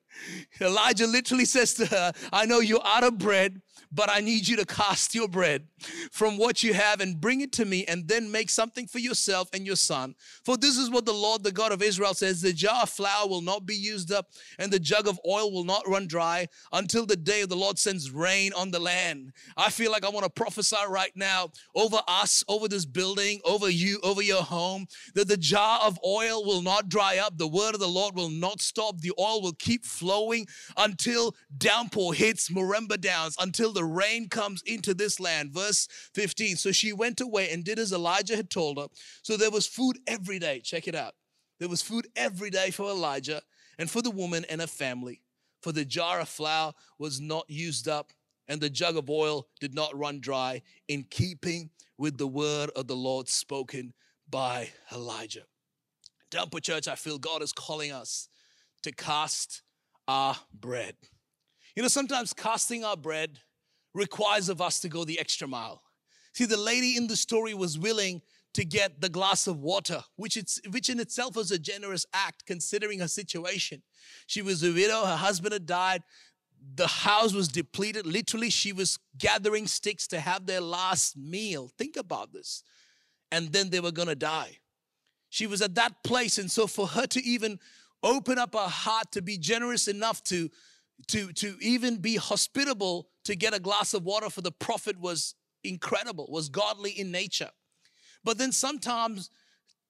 Elijah 0.62 1.08
literally 1.08 1.46
says 1.46 1.74
to 1.76 1.86
her, 1.88 2.14
I 2.32 2.46
know 2.46 2.60
you're 2.60 2.86
out 2.86 3.04
of 3.04 3.18
bread, 3.18 3.62
but 3.92 4.10
I 4.10 4.22
need 4.22 4.48
you 4.48 4.56
to 4.58 4.66
cast 4.66 5.14
your 5.14 5.28
bread 5.28 5.68
from 6.12 6.38
what 6.38 6.64
you 6.64 6.74
have 6.74 7.00
and 7.00 7.22
bring 7.22 7.42
it 7.42 7.52
to 7.54 7.66
me 7.66 7.86
and 7.86 8.08
then 8.08 8.32
make 8.32 8.50
something 8.50 8.88
for 8.88 9.00
yourself 9.00 9.50
and 9.54 9.66
your 9.66 9.76
son. 9.76 10.16
For 10.44 10.58
this 10.58 10.78
is 10.78 10.90
what 10.90 11.06
the 11.06 11.14
Lord, 11.14 11.44
the 11.44 11.52
God 11.52 11.72
of 11.72 11.84
Israel 11.84 12.14
says 12.16 12.42
The 12.42 12.54
jar 12.54 12.84
of 12.84 12.90
flour 12.90 13.28
will 13.28 13.42
not 13.42 13.66
be 13.66 13.76
used 13.76 14.12
up, 14.12 14.28
and 14.58 14.72
the 14.72 14.80
jug 14.80 15.08
of 15.08 15.20
oil 15.28 15.52
will 15.52 15.64
not 15.64 15.88
run 15.88 16.08
dry 16.08 16.48
until 16.72 17.06
the 17.06 17.16
day 17.16 17.46
the 17.46 17.56
Lord 17.56 17.78
sends 17.78 18.10
rain 18.10 18.52
on 18.54 18.72
the 18.72 18.80
land. 18.80 19.32
I 19.56 19.70
feel 19.70 19.92
like 19.92 20.06
I 20.06 20.10
want 20.10 20.24
to 20.24 20.32
prophesy 20.32 20.76
right 20.90 21.12
now 21.16 21.52
over 21.76 22.00
us, 22.08 22.44
over 22.48 22.68
this 22.68 22.86
building, 22.86 23.42
over 23.46 23.70
you, 23.70 24.00
over 24.02 24.22
your 24.22 24.44
home, 24.44 24.88
that 25.14 25.28
the 25.28 25.38
jar 25.38 25.82
of 25.84 26.00
oil 26.06 26.44
will 26.46 26.62
not 26.64 26.90
dry 26.90 27.20
up. 27.20 27.38
The 27.38 27.48
word 27.48 27.76
of 27.76 27.80
the 27.80 27.88
Lord 27.88 28.16
will 28.16 28.30
not 28.30 28.62
stop. 28.62 29.02
The 29.02 29.14
oil 29.20 29.42
will 29.42 29.54
keep 29.54 29.86
flowing 29.86 30.03
until 30.78 31.36
downpour 31.58 32.14
hits 32.14 32.50
Murrumba 32.50 33.00
Downs, 33.00 33.36
until 33.40 33.72
the 33.72 33.84
rain 33.84 34.30
comes 34.30 34.62
into 34.66 34.94
this 34.94 35.20
land. 35.20 35.52
Verse 35.52 35.88
15. 36.14 36.58
So 36.58 36.72
she 36.72 36.94
went 36.94 37.22
away 37.22 37.50
and 37.52 37.64
did 37.64 37.80
as 37.80 37.92
Elijah 37.92 38.36
had 38.36 38.50
told 38.50 38.78
her. 38.78 38.88
So 39.22 39.38
there 39.38 39.52
was 39.52 39.66
food 39.66 39.98
every 40.08 40.40
day. 40.40 40.60
Check 40.60 40.88
it 40.88 40.96
out. 40.96 41.16
There 41.60 41.70
was 41.70 41.82
food 41.82 42.08
every 42.16 42.50
day 42.50 42.72
for 42.72 42.90
Elijah 42.90 43.42
and 43.80 43.90
for 43.90 44.02
the 44.02 44.12
woman 44.12 44.46
and 44.50 44.62
her 44.62 44.68
family. 44.68 45.22
For 45.62 45.72
the 45.72 45.86
jar 45.86 46.20
of 46.20 46.30
flour 46.30 46.74
was 47.00 47.22
not 47.22 47.46
used 47.50 47.88
up, 47.88 48.12
and 48.50 48.60
the 48.60 48.70
jug 48.70 48.98
of 48.98 49.10
oil 49.10 49.48
did 49.62 49.74
not 49.74 49.98
run 49.98 50.20
dry, 50.20 50.62
in 50.90 51.06
keeping 51.10 51.70
with 51.98 52.18
the 52.18 52.28
word 52.28 52.70
of 52.76 52.88
the 52.88 52.96
Lord 52.96 53.30
spoken 53.30 53.94
by 54.30 54.72
Elijah. 54.92 55.46
Downpour 56.30 56.60
Church, 56.60 56.88
I 56.88 56.96
feel 56.96 57.18
God 57.18 57.42
is 57.42 57.54
calling 57.54 57.94
us 57.94 58.28
to 58.82 58.92
cast 58.92 59.62
our 60.08 60.36
bread. 60.54 60.96
You 61.76 61.82
know, 61.82 61.90
sometimes 61.90 62.34
casting 62.34 62.84
our 62.84 62.98
bread 62.98 63.40
requires 63.94 64.50
of 64.50 64.62
us 64.62 64.80
to 64.82 64.90
go 64.90 65.04
the 65.04 65.20
extra 65.20 65.48
mile. 65.48 65.82
See, 66.34 66.46
the 66.46 66.58
lady 66.58 66.98
in 66.98 67.08
the 67.08 67.16
story 67.16 67.54
was 67.54 67.78
willing 67.78 68.22
to 68.54 68.66
get 68.66 69.02
the 69.02 69.10
glass 69.10 69.48
of 69.48 69.60
water, 69.60 70.04
which, 70.16 70.38
it's, 70.38 70.60
which 70.70 70.90
in 70.90 71.00
itself 71.00 71.36
was 71.36 71.52
a 71.52 71.58
generous 71.58 72.06
act 72.14 72.46
considering 72.46 73.00
her 73.00 73.08
situation. 73.08 73.82
She 74.28 74.42
was 74.42 74.64
a 74.64 74.72
widow, 74.72 75.06
her 75.06 75.16
husband 75.16 75.54
had 75.54 75.66
died, 75.66 76.04
the 76.76 76.88
house 76.88 77.34
was 77.34 77.48
depleted. 77.48 78.06
Literally, 78.06 78.50
she 78.50 78.72
was 78.72 78.98
gathering 79.18 79.68
sticks 79.68 80.08
to 80.08 80.20
have 80.20 80.46
their 80.46 80.62
last 80.62 81.18
meal. 81.18 81.72
Think 81.78 81.98
about 81.98 82.32
this. 82.32 82.64
And 83.32 83.52
then 83.52 83.70
they 83.70 83.80
were 83.80 83.92
gonna 83.92 84.16
die. 84.16 84.60
She 85.30 85.48
was 85.48 85.62
at 85.62 85.76
that 85.76 86.04
place, 86.04 86.38
and 86.38 86.50
so 86.50 86.68
for 86.68 86.88
her 86.88 87.08
to 87.08 87.24
even 87.24 87.60
open 88.04 88.38
up 88.38 88.54
her 88.54 88.68
heart 88.68 89.12
to 89.12 89.22
be 89.22 89.38
generous 89.38 89.88
enough 89.88 90.24
to 90.24 90.50
to 91.08 91.32
to 91.34 91.58
even 91.62 91.98
be 91.98 92.16
hospitable 92.16 93.10
to 93.26 93.36
get 93.36 93.54
a 93.54 93.60
glass 93.60 93.94
of 93.94 94.04
water 94.04 94.30
for 94.30 94.42
the 94.42 94.52
prophet 94.52 95.00
was 95.00 95.36
incredible 95.64 96.28
was 96.30 96.50
godly 96.50 96.92
in 96.92 97.12
nature 97.12 97.50
but 98.24 98.38
then 98.38 98.52
sometimes 98.52 99.30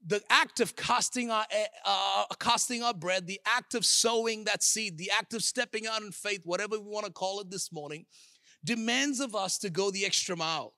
the 0.05 0.21
act 0.29 0.59
of 0.59 0.75
casting 0.75 1.31
our 1.31 1.45
eh, 1.51 1.65
uh, 1.85 2.25
casting 2.39 2.83
our 2.83 2.93
bread 2.93 3.27
the 3.27 3.39
act 3.45 3.73
of 3.73 3.85
sowing 3.85 4.43
that 4.43 4.63
seed 4.63 4.97
the 4.97 5.11
act 5.17 5.33
of 5.33 5.43
stepping 5.43 5.87
out 5.87 6.01
in 6.01 6.11
faith 6.11 6.41
whatever 6.45 6.79
we 6.79 6.89
want 6.89 7.05
to 7.05 7.11
call 7.11 7.39
it 7.39 7.49
this 7.49 7.71
morning 7.71 8.05
demands 8.63 9.19
of 9.19 9.35
us 9.35 9.57
to 9.57 9.69
go 9.69 9.91
the 9.91 10.05
extra 10.05 10.35
mile 10.35 10.73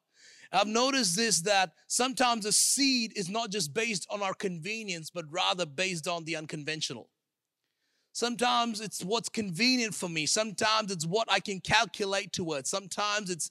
I've 0.51 0.67
noticed 0.67 1.17
this 1.17 1.41
that 1.41 1.71
sometimes 1.87 2.45
a 2.45 2.51
seed 2.51 3.13
is 3.17 3.29
not 3.29 3.49
just 3.51 3.73
based 3.73 4.07
on 4.09 4.21
our 4.21 4.33
convenience, 4.33 5.09
but 5.09 5.25
rather 5.29 5.65
based 5.65 6.07
on 6.07 6.23
the 6.23 6.37
unconventional. 6.37 7.09
Sometimes 8.15 8.79
it's 8.79 9.03
what's 9.03 9.27
convenient 9.27 9.93
for 9.93 10.07
me. 10.07 10.25
Sometimes 10.25 10.89
it's 10.89 11.05
what 11.05 11.27
I 11.29 11.41
can 11.41 11.59
calculate 11.59 12.31
towards. 12.31 12.69
Sometimes 12.69 13.29
it's, 13.29 13.49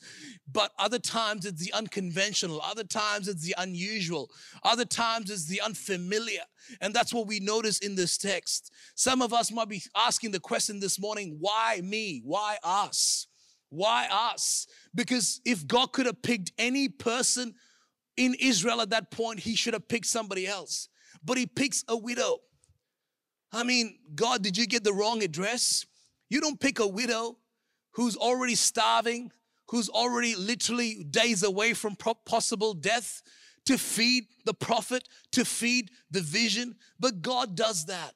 but 0.51 0.73
other 0.79 0.99
times 0.99 1.45
it's 1.45 1.63
the 1.63 1.75
unconventional. 1.75 2.63
Other 2.63 2.83
times 2.83 3.29
it's 3.29 3.43
the 3.43 3.55
unusual. 3.59 4.31
Other 4.63 4.87
times 4.87 5.31
it's 5.31 5.45
the 5.45 5.61
unfamiliar. 5.61 6.41
And 6.81 6.95
that's 6.95 7.13
what 7.13 7.27
we 7.27 7.41
notice 7.41 7.81
in 7.81 7.95
this 7.95 8.17
text. 8.17 8.73
Some 8.95 9.21
of 9.21 9.35
us 9.35 9.53
might 9.53 9.69
be 9.69 9.83
asking 9.95 10.31
the 10.31 10.41
question 10.41 10.81
this 10.81 10.99
morning 10.99 11.37
why 11.41 11.83
me? 11.85 12.23
Why 12.25 12.57
us? 12.65 13.27
Why 13.69 14.09
us? 14.11 14.67
Because 14.95 15.43
if 15.45 15.67
God 15.67 15.93
could 15.93 16.07
have 16.07 16.23
picked 16.23 16.53
any 16.57 16.89
person 16.89 17.55
in 18.17 18.35
Israel 18.41 18.81
at 18.81 18.89
that 18.91 19.11
point, 19.11 19.41
he 19.41 19.57
should 19.57 19.75
have 19.75 19.89
picked 19.89 20.07
somebody 20.07 20.47
else. 20.47 20.89
But 21.23 21.37
he 21.37 21.45
picks 21.47 21.85
a 21.87 21.99
widow. 21.99 22.39
I 23.55 23.63
mean, 23.63 23.99
God, 24.15 24.43
did 24.43 24.57
you 24.57 24.67
get 24.67 24.83
the 24.83 24.93
wrong 24.93 25.23
address? 25.23 25.87
You 26.29 26.41
don't 26.41 26.59
pick 26.59 26.81
a 26.81 26.87
widow 26.87 27.39
who's 27.93 28.17
already 28.17 28.57
starving, 28.57 29.31
who's 29.69 29.89
already 29.89 30.35
literally 30.35 31.05
days 31.05 31.45
away 31.45 31.73
from 31.73 31.97
possible 31.97 32.75
death, 32.75 33.23
to 33.67 33.79
feed 33.79 34.25
the 34.45 34.53
prophet, 34.53 35.09
to 35.33 35.45
feed 35.45 35.91
the 36.11 36.21
vision. 36.21 36.75
But 36.99 37.23
God 37.23 37.55
does 37.55 37.87
that. 37.87 38.15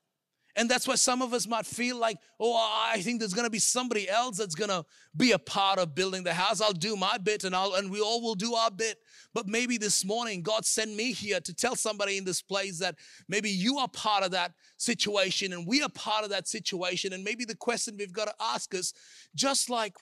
And 0.59 0.69
that's 0.69 0.89
why 0.89 0.97
some 0.97 1.23
of 1.23 1.33
us 1.33 1.47
might 1.47 1.67
feel 1.67 1.97
like, 1.97 2.19
oh, 2.41 2.57
I 2.57 3.01
think 3.01 3.21
there's 3.21 3.33
gonna 3.33 3.49
be 3.49 3.61
somebody 3.61 4.09
else 4.11 4.39
that's 4.39 4.57
gonna 4.57 4.85
be 5.17 5.31
a 5.31 5.39
part 5.39 5.79
of 5.79 5.95
building 5.95 6.25
the 6.25 6.35
house. 6.35 6.61
I'll 6.61 6.73
do 6.73 6.97
my 6.97 7.17
bit 7.17 7.45
and 7.45 7.55
I'll 7.55 7.75
and 7.75 7.93
we 7.93 8.01
all 8.01 8.21
will 8.21 8.35
do 8.35 8.55
our 8.55 8.71
bit. 8.73 8.99
But 9.33 9.47
maybe 9.47 9.79
this 9.79 10.05
morning 10.05 10.43
God 10.43 10.67
sent 10.67 10.93
me 10.97 11.13
here 11.13 11.39
to 11.41 11.55
tell 11.55 11.77
somebody 11.77 12.19
in 12.19 12.25
this 12.25 12.43
place 12.43 12.81
that 12.81 12.97
maybe 13.29 13.49
you 13.49 13.79
are 13.79 13.87
part 13.87 14.25
of 14.25 14.33
that 14.33 14.53
situation 14.79 15.53
and 15.53 15.65
we 15.65 15.81
are 15.81 15.89
part 15.91 16.25
of 16.25 16.31
that 16.31 16.49
situation. 16.49 17.13
And 17.13 17.23
maybe 17.23 17.45
the 17.45 17.55
question 17.55 17.95
we've 17.97 18.13
got 18.13 18.27
to 18.27 18.35
ask 18.41 18.75
is 18.75 18.93
just 19.37 19.71
like 19.71 19.95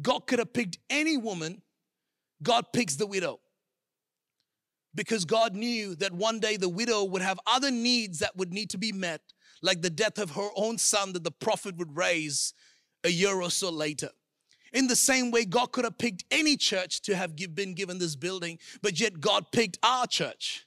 God 0.00 0.28
could 0.28 0.38
have 0.38 0.52
picked 0.52 0.78
any 0.88 1.16
woman, 1.16 1.60
God 2.40 2.66
picks 2.72 2.94
the 2.94 3.06
widow. 3.06 3.40
Because 4.94 5.24
God 5.24 5.54
knew 5.54 5.96
that 5.96 6.12
one 6.12 6.38
day 6.38 6.56
the 6.56 6.68
widow 6.68 7.02
would 7.04 7.22
have 7.22 7.38
other 7.46 7.70
needs 7.70 8.20
that 8.20 8.36
would 8.36 8.52
need 8.52 8.70
to 8.70 8.78
be 8.78 8.92
met, 8.92 9.20
like 9.62 9.82
the 9.82 9.90
death 9.90 10.18
of 10.18 10.32
her 10.32 10.48
own 10.56 10.78
son 10.78 11.12
that 11.12 11.24
the 11.24 11.30
prophet 11.30 11.76
would 11.76 11.96
raise 11.96 12.54
a 13.04 13.10
year 13.10 13.40
or 13.40 13.50
so 13.50 13.70
later. 13.70 14.10
In 14.72 14.86
the 14.86 14.96
same 14.96 15.30
way, 15.30 15.44
God 15.44 15.72
could 15.72 15.84
have 15.84 15.98
picked 15.98 16.24
any 16.30 16.56
church 16.56 17.00
to 17.02 17.16
have 17.16 17.34
been 17.54 17.74
given 17.74 17.98
this 17.98 18.16
building, 18.16 18.58
but 18.82 19.00
yet 19.00 19.20
God 19.20 19.50
picked 19.50 19.78
our 19.82 20.06
church. 20.06 20.66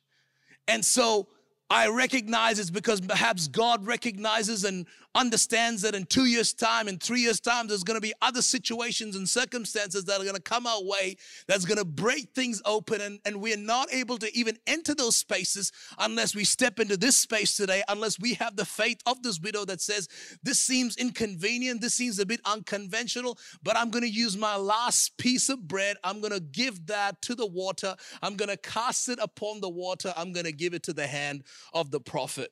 And 0.67 0.83
so 0.83 1.27
I 1.69 1.87
recognize 1.87 2.59
it's 2.59 2.69
because 2.69 2.99
perhaps 2.99 3.47
God 3.47 3.85
recognizes 3.85 4.63
and 4.63 4.87
understands 5.15 5.81
that 5.81 5.95
in 5.95 6.05
two 6.05 6.25
years' 6.25 6.53
time, 6.53 6.87
in 6.87 6.97
three 6.97 7.21
years' 7.21 7.39
time, 7.39 7.67
there's 7.67 7.83
going 7.83 7.97
to 7.97 8.01
be 8.01 8.13
other 8.21 8.41
situations 8.41 9.15
and 9.15 9.27
circumstances 9.27 10.05
that 10.05 10.19
are 10.19 10.23
going 10.23 10.35
to 10.35 10.41
come 10.41 10.65
our 10.65 10.83
way 10.83 11.17
that's 11.47 11.65
going 11.65 11.77
to 11.77 11.85
break 11.85 12.29
things 12.33 12.61
open. 12.65 13.01
And, 13.01 13.19
and 13.25 13.41
we're 13.41 13.57
not 13.57 13.93
able 13.93 14.17
to 14.19 14.37
even 14.37 14.57
enter 14.67 14.95
those 14.95 15.15
spaces 15.15 15.71
unless 15.99 16.35
we 16.35 16.43
step 16.43 16.79
into 16.79 16.97
this 16.97 17.17
space 17.17 17.55
today, 17.55 17.83
unless 17.87 18.19
we 18.19 18.35
have 18.35 18.55
the 18.55 18.65
faith 18.65 18.99
of 19.05 19.21
this 19.23 19.39
widow 19.39 19.65
that 19.65 19.81
says, 19.81 20.07
This 20.43 20.59
seems 20.59 20.95
inconvenient, 20.97 21.81
this 21.81 21.93
seems 21.93 22.19
a 22.19 22.25
bit 22.25 22.41
unconventional, 22.45 23.37
but 23.63 23.77
I'm 23.77 23.89
going 23.89 24.03
to 24.03 24.09
use 24.09 24.37
my 24.37 24.55
last 24.55 25.17
piece 25.17 25.49
of 25.49 25.67
bread. 25.67 25.97
I'm 26.03 26.21
going 26.21 26.33
to 26.33 26.39
give 26.39 26.87
that 26.87 27.21
to 27.23 27.35
the 27.35 27.47
water. 27.47 27.95
I'm 28.21 28.35
going 28.35 28.49
to 28.49 28.57
cast 28.57 29.09
it 29.09 29.19
upon 29.21 29.61
the 29.61 29.69
water. 29.69 30.13
I'm 30.15 30.31
going 30.31 30.45
to 30.45 30.51
give 30.51 30.73
it 30.73 30.83
to 30.83 30.93
the 30.93 31.07
hand 31.07 31.43
of 31.73 31.91
the 31.91 31.99
prophet. 31.99 32.51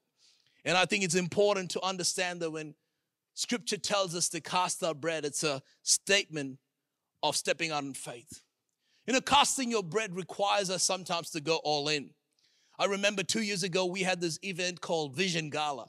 And 0.70 0.78
I 0.78 0.86
think 0.86 1.04
it's 1.04 1.16
important 1.16 1.72
to 1.72 1.84
understand 1.84 2.42
that 2.42 2.52
when 2.52 2.76
scripture 3.34 3.76
tells 3.76 4.14
us 4.14 4.30
to 4.30 4.40
cast 4.40 4.84
our 4.84 4.94
bread, 4.94 5.26
it's 5.26 5.44
a 5.44 5.64
statement 5.82 6.60
of 7.24 7.36
stepping 7.36 7.72
out 7.72 7.82
in 7.82 7.96
faith. 7.96 8.44
You 9.08 9.14
know, 9.14 9.22
casting 9.22 9.72
your 9.72 9.82
bread 9.82 10.16
requires 10.16 10.70
us 10.70 10.84
sometimes 10.84 11.32
to 11.32 11.42
go 11.42 11.56
all 11.64 11.90
in. 11.90 12.12
I 12.78 12.86
remember 12.86 13.24
two 13.24 13.42
years 13.42 13.64
ago, 13.64 13.88
we 13.88 14.04
had 14.04 14.22
this 14.22 14.38
event 14.44 14.80
called 14.80 15.16
Vision 15.16 15.50
Gala. 15.50 15.88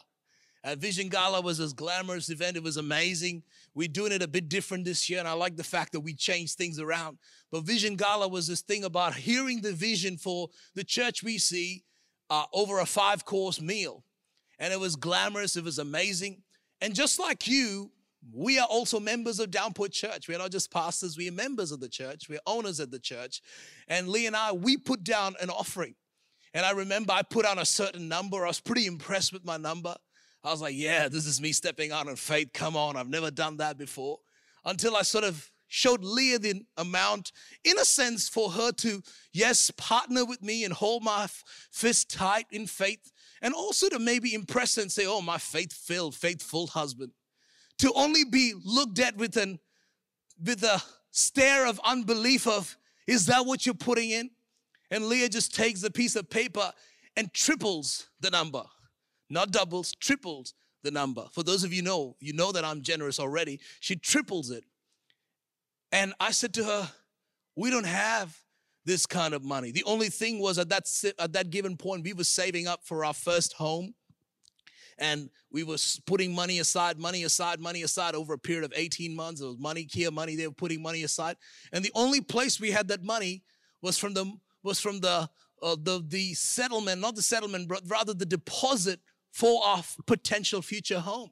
Uh, 0.65 0.77
Vision 0.77 1.11
Gala 1.11 1.43
was 1.43 1.59
this 1.59 1.75
glamorous 1.75 2.31
event. 2.31 2.57
It 2.57 2.63
was 2.63 2.79
amazing. 2.79 3.43
We're 3.75 3.87
doing 3.87 4.13
it 4.13 4.23
a 4.23 4.29
bit 4.29 4.49
different 4.49 4.87
this 4.87 5.11
year, 5.11 5.19
and 5.19 5.29
I 5.29 5.35
like 5.35 5.57
the 5.57 5.63
fact 5.63 5.93
that 5.93 6.01
we 6.01 6.15
changed 6.15 6.57
things 6.57 6.81
around. 6.81 7.19
But 7.53 7.65
Vision 7.65 7.97
Gala 7.97 8.29
was 8.29 8.47
this 8.47 8.63
thing 8.63 8.85
about 8.85 9.15
hearing 9.15 9.61
the 9.61 9.75
vision 9.75 10.17
for 10.17 10.49
the 10.75 10.85
church 10.85 11.23
we 11.23 11.37
see 11.37 11.85
uh, 12.31 12.45
over 12.55 12.79
a 12.79 12.87
five 12.87 13.27
course 13.27 13.61
meal 13.61 14.05
and 14.61 14.73
it 14.73 14.79
was 14.79 14.95
glamorous, 14.95 15.57
it 15.57 15.65
was 15.65 15.79
amazing. 15.79 16.43
And 16.81 16.95
just 16.95 17.19
like 17.19 17.49
you, 17.49 17.91
we 18.33 18.59
are 18.59 18.67
also 18.67 19.01
members 19.01 19.41
of 19.41 19.51
Downpour 19.51 19.89
Church. 19.89 20.29
We're 20.29 20.39
not 20.39 20.53
just 20.53 20.71
pastors, 20.71 21.17
we 21.17 21.29
are 21.29 21.33
members 21.33 21.73
of 21.73 21.81
the 21.81 21.89
church, 21.89 22.29
we're 22.29 22.39
owners 22.47 22.79
of 22.79 22.91
the 22.91 22.99
church. 22.99 23.41
And 23.89 24.09
Lee 24.09 24.27
and 24.27 24.37
I, 24.37 24.53
we 24.53 24.77
put 24.77 25.03
down 25.03 25.35
an 25.41 25.51
offering. 25.51 25.95
And 26.53 26.67
I 26.67 26.73
remember 26.73 27.13
I 27.13 27.23
put 27.23 27.47
on 27.47 27.59
a 27.59 27.65
certain 27.65 28.09
number. 28.09 28.45
I 28.45 28.49
was 28.49 28.61
pretty 28.61 28.87
impressed 28.87 29.33
with 29.33 29.45
my 29.45 29.57
number. 29.57 29.95
I 30.43 30.51
was 30.51 30.61
like, 30.61 30.75
yeah, 30.77 31.09
this 31.09 31.27
is 31.27 31.41
me 31.41 31.53
stepping 31.53 31.93
out 31.93 32.09
in 32.09 32.17
faith. 32.17 32.51
Come 32.53 32.77
on, 32.77 32.97
I've 32.97 33.09
never 33.09 33.31
done 33.31 33.59
that 33.59 33.79
before. 33.79 34.19
Until 34.65 34.97
I 34.97 35.03
sort 35.03 35.25
of 35.25 35.51
showed 35.69 36.03
Leah 36.03 36.41
the 36.41 36.63
amount, 36.77 37.31
in 37.65 37.79
a 37.79 37.85
sense, 37.85 38.29
for 38.29 38.51
her 38.51 38.73
to, 38.73 39.03
yes, 39.33 39.71
partner 39.77 40.25
with 40.25 40.43
me 40.43 40.65
and 40.65 40.75
hold 40.75 41.05
my 41.05 41.29
fist 41.71 42.11
tight 42.11 42.47
in 42.51 42.67
faith 42.67 43.13
and 43.43 43.55
also 43.55 43.89
to 43.89 43.99
maybe 43.99 44.35
impress 44.35 44.79
and 44.79 44.91
say, 44.91 45.07
oh, 45.07 45.21
my 45.21 45.39
faith-filled, 45.39 46.15
faithful 46.15 46.67
husband. 46.69 47.13
To 47.79 47.93
only 47.95 48.25
be 48.25 48.55
looked 48.65 48.99
at 48.99 49.17
with 49.17 49.37
an 49.37 49.59
with 50.43 50.63
a 50.63 50.83
stare 51.11 51.67
of 51.67 51.81
unbelief 51.85 52.47
of, 52.47 52.77
is 53.07 53.27
that 53.27 53.45
what 53.45 53.67
you're 53.67 53.75
putting 53.75 54.11
in? 54.11 54.31
And 54.91 55.07
Leah 55.07 55.29
just 55.29 55.55
takes 55.55 55.83
a 55.83 55.91
piece 55.91 56.17
of 56.17 56.31
paper 56.31 56.73
and 57.17 57.33
triples 57.33 58.09
the 58.21 58.31
number. 58.31 58.63
Not 59.29 59.51
doubles, 59.51 59.93
triples 59.93 60.55
the 60.83 60.91
number. 60.91 61.27
For 61.33 61.43
those 61.43 61.63
of 61.63 61.73
you 61.73 61.83
know, 61.83 62.17
you 62.21 62.33
know 62.33 62.53
that 62.53 62.65
I'm 62.65 62.83
generous 62.83 63.21
already. 63.21 63.61
She 63.81 63.97
triples 63.97 64.51
it. 64.51 64.65
And 65.93 66.15
I 66.19 66.31
said 66.31 66.55
to 66.55 66.65
her, 66.65 66.91
we 67.57 67.71
don't 67.71 67.87
have 67.87 68.37
this 68.85 69.07
kind 69.07 69.35
of 69.35 69.45
money. 69.45 69.71
The 69.71 69.85
only 69.85 70.09
thing 70.09 70.39
was 70.39 70.59
at 70.59 70.69
that, 70.71 70.89
at 71.19 71.33
that 71.33 71.51
given 71.51 71.77
point, 71.77 72.05
we 72.05 72.13
were 72.13 72.25
saving 72.25 72.67
up 72.67 72.81
for 72.85 73.05
our 73.05 73.15
first 73.15 73.55
home. 73.55 73.95
And 74.99 75.31
we 75.51 75.65
were 75.65 75.79
putting 76.05 76.35
money 76.35 76.59
aside, 76.59 76.99
money 76.99 77.25
aside, 77.25 77.59
money 77.59 77.83
aside 77.83 78.15
over 78.15 78.35
a 78.35 78.39
period 78.39 78.65
of 78.65 78.73
18 78.77 79.17
months. 79.17 79.41
It 79.41 79.47
was 79.47 79.59
money 79.59 79.89
here, 79.91 80.11
money 80.11 80.37
they 80.37 80.47
were 80.47 80.53
putting 80.53 80.83
money 80.83 81.05
aside. 81.05 81.37
And 81.73 81.83
the 81.83 81.93
only 81.95 82.21
place 82.21 82.61
we 82.61 82.71
had 82.71 82.89
that 82.89 83.03
money 83.03 83.43
was 83.81 83.97
from 83.97 84.13
the 84.13 84.31
was 84.63 84.79
from 84.79 85.01
the 85.01 85.31
uh, 85.63 85.77
the 85.83 86.05
the 86.07 86.35
settlement, 86.35 87.01
not 87.01 87.17
the 87.17 87.23
settlement, 87.23 87.67
but 87.69 87.83
rather 87.87 88.13
the 88.13 88.27
deposit 88.27 89.01
for 89.33 89.65
our 89.65 89.83
potential 90.07 90.61
future 90.61 91.01
home. 91.01 91.31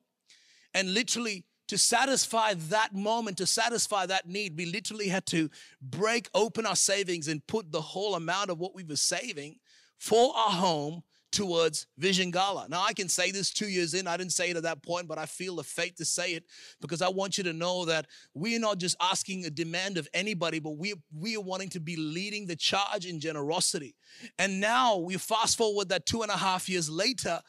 And 0.73 0.95
literally 0.95 1.45
to 1.69 1.79
satisfy 1.79 2.55
that 2.55 2.95
moment, 2.95 3.39
to 3.39 3.47
satisfy 3.47 4.07
that 4.07 4.27
need, 4.27 4.57
we 4.57 4.67
literally 4.67 5.09
had 5.09 5.27
to 5.27 5.51
break 5.81 6.29
open 6.35 6.67
our 6.67 6.77
savings 6.77 7.29
and 7.29 7.47
put 7.47 7.71
the 7.71 7.81
whole 7.81 8.15
amount 8.15 8.51
of 8.51 8.59
what 8.59 8.75
we 8.75 8.85
were 8.85 8.97
saving 8.97 9.57
for 9.99 10.35
our 10.37 10.51
home 10.51 11.03
towards 11.31 11.87
Vision 11.99 12.31
Gala. 12.31 12.67
Now, 12.71 12.83
I 12.83 12.95
can 12.95 13.09
say 13.09 13.31
this 13.31 13.53
two 13.53 13.69
years 13.69 13.93
in. 13.93 14.07
I 14.07 14.17
didn't 14.17 14.33
say 14.33 14.49
it 14.49 14.57
at 14.57 14.63
that 14.63 14.83
point, 14.83 15.09
but 15.09 15.19
I 15.19 15.27
feel 15.27 15.57
the 15.57 15.63
faith 15.63 15.97
to 15.97 16.05
say 16.05 16.33
it 16.33 16.45
because 16.81 17.03
I 17.03 17.09
want 17.09 17.37
you 17.37 17.45
to 17.45 17.53
know 17.53 17.85
that 17.85 18.07
we're 18.33 18.59
not 18.59 18.79
just 18.79 18.97
asking 19.01 19.45
a 19.45 19.51
demand 19.51 19.99
of 19.99 20.09
anybody, 20.15 20.59
but 20.59 20.79
we, 20.79 20.95
we 21.15 21.37
are 21.37 21.43
wanting 21.43 21.69
to 21.71 21.81
be 21.81 21.97
leading 21.97 22.47
the 22.47 22.57
charge 22.57 23.05
in 23.05 23.21
generosity. 23.21 23.95
And 24.39 24.59
now 24.59 24.97
we 24.97 25.19
fast 25.19 25.59
forward 25.59 25.91
that 25.91 26.07
two 26.07 26.23
and 26.23 26.31
a 26.31 26.37
half 26.37 26.67
years 26.69 26.89
later, 26.89 27.41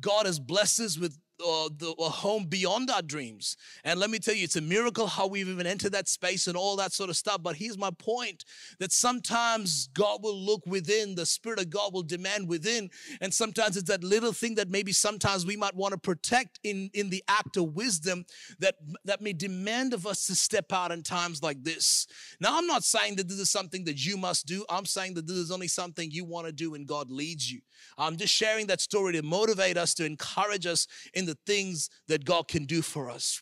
God 0.00 0.26
has 0.26 0.38
blessed 0.38 0.80
us 0.80 0.98
with 0.98 1.18
the, 1.42 1.94
a 1.98 2.08
home 2.08 2.46
beyond 2.46 2.90
our 2.90 3.02
dreams. 3.02 3.56
And 3.84 3.98
let 3.98 4.10
me 4.10 4.18
tell 4.18 4.34
you, 4.34 4.44
it's 4.44 4.56
a 4.56 4.60
miracle 4.60 5.06
how 5.06 5.26
we've 5.26 5.48
even 5.48 5.66
entered 5.66 5.92
that 5.92 6.08
space 6.08 6.46
and 6.46 6.56
all 6.56 6.76
that 6.76 6.92
sort 6.92 7.10
of 7.10 7.16
stuff. 7.16 7.42
But 7.42 7.56
here's 7.56 7.78
my 7.78 7.90
point 7.90 8.44
that 8.78 8.92
sometimes 8.92 9.88
God 9.88 10.22
will 10.22 10.36
look 10.36 10.66
within, 10.66 11.14
the 11.14 11.26
Spirit 11.26 11.58
of 11.58 11.70
God 11.70 11.92
will 11.92 12.02
demand 12.02 12.48
within. 12.48 12.90
And 13.20 13.32
sometimes 13.32 13.76
it's 13.76 13.88
that 13.88 14.04
little 14.04 14.32
thing 14.32 14.54
that 14.56 14.70
maybe 14.70 14.92
sometimes 14.92 15.44
we 15.44 15.56
might 15.56 15.74
want 15.74 15.92
to 15.92 15.98
protect 15.98 16.60
in, 16.62 16.90
in 16.94 17.10
the 17.10 17.22
act 17.28 17.56
of 17.56 17.74
wisdom 17.74 18.24
that, 18.58 18.76
that 19.04 19.20
may 19.20 19.32
demand 19.32 19.94
of 19.94 20.06
us 20.06 20.26
to 20.26 20.34
step 20.34 20.72
out 20.72 20.92
in 20.92 21.02
times 21.02 21.42
like 21.42 21.62
this. 21.64 22.06
Now, 22.40 22.56
I'm 22.56 22.66
not 22.66 22.84
saying 22.84 23.16
that 23.16 23.28
this 23.28 23.38
is 23.38 23.50
something 23.50 23.84
that 23.84 24.04
you 24.04 24.16
must 24.16 24.46
do. 24.46 24.64
I'm 24.68 24.86
saying 24.86 25.14
that 25.14 25.26
this 25.26 25.36
is 25.36 25.50
only 25.50 25.68
something 25.68 26.10
you 26.10 26.24
want 26.24 26.46
to 26.46 26.52
do 26.52 26.72
when 26.72 26.84
God 26.84 27.10
leads 27.10 27.50
you. 27.50 27.60
I'm 27.98 28.16
just 28.16 28.32
sharing 28.32 28.66
that 28.68 28.80
story 28.80 29.12
to 29.14 29.22
motivate 29.22 29.76
us, 29.76 29.94
to 29.94 30.04
encourage 30.04 30.66
us 30.66 30.86
in 31.14 31.26
the 31.26 31.31
things 31.46 31.90
that 32.08 32.24
God 32.24 32.48
can 32.48 32.64
do 32.64 32.82
for 32.82 33.10
us. 33.10 33.40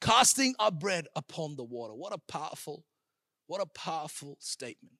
Casting 0.00 0.54
our 0.58 0.70
bread 0.70 1.06
upon 1.16 1.56
the 1.56 1.64
water. 1.64 1.94
What 1.94 2.12
a 2.12 2.18
powerful, 2.30 2.84
what 3.46 3.62
a 3.62 3.66
powerful 3.66 4.36
statement. 4.40 4.96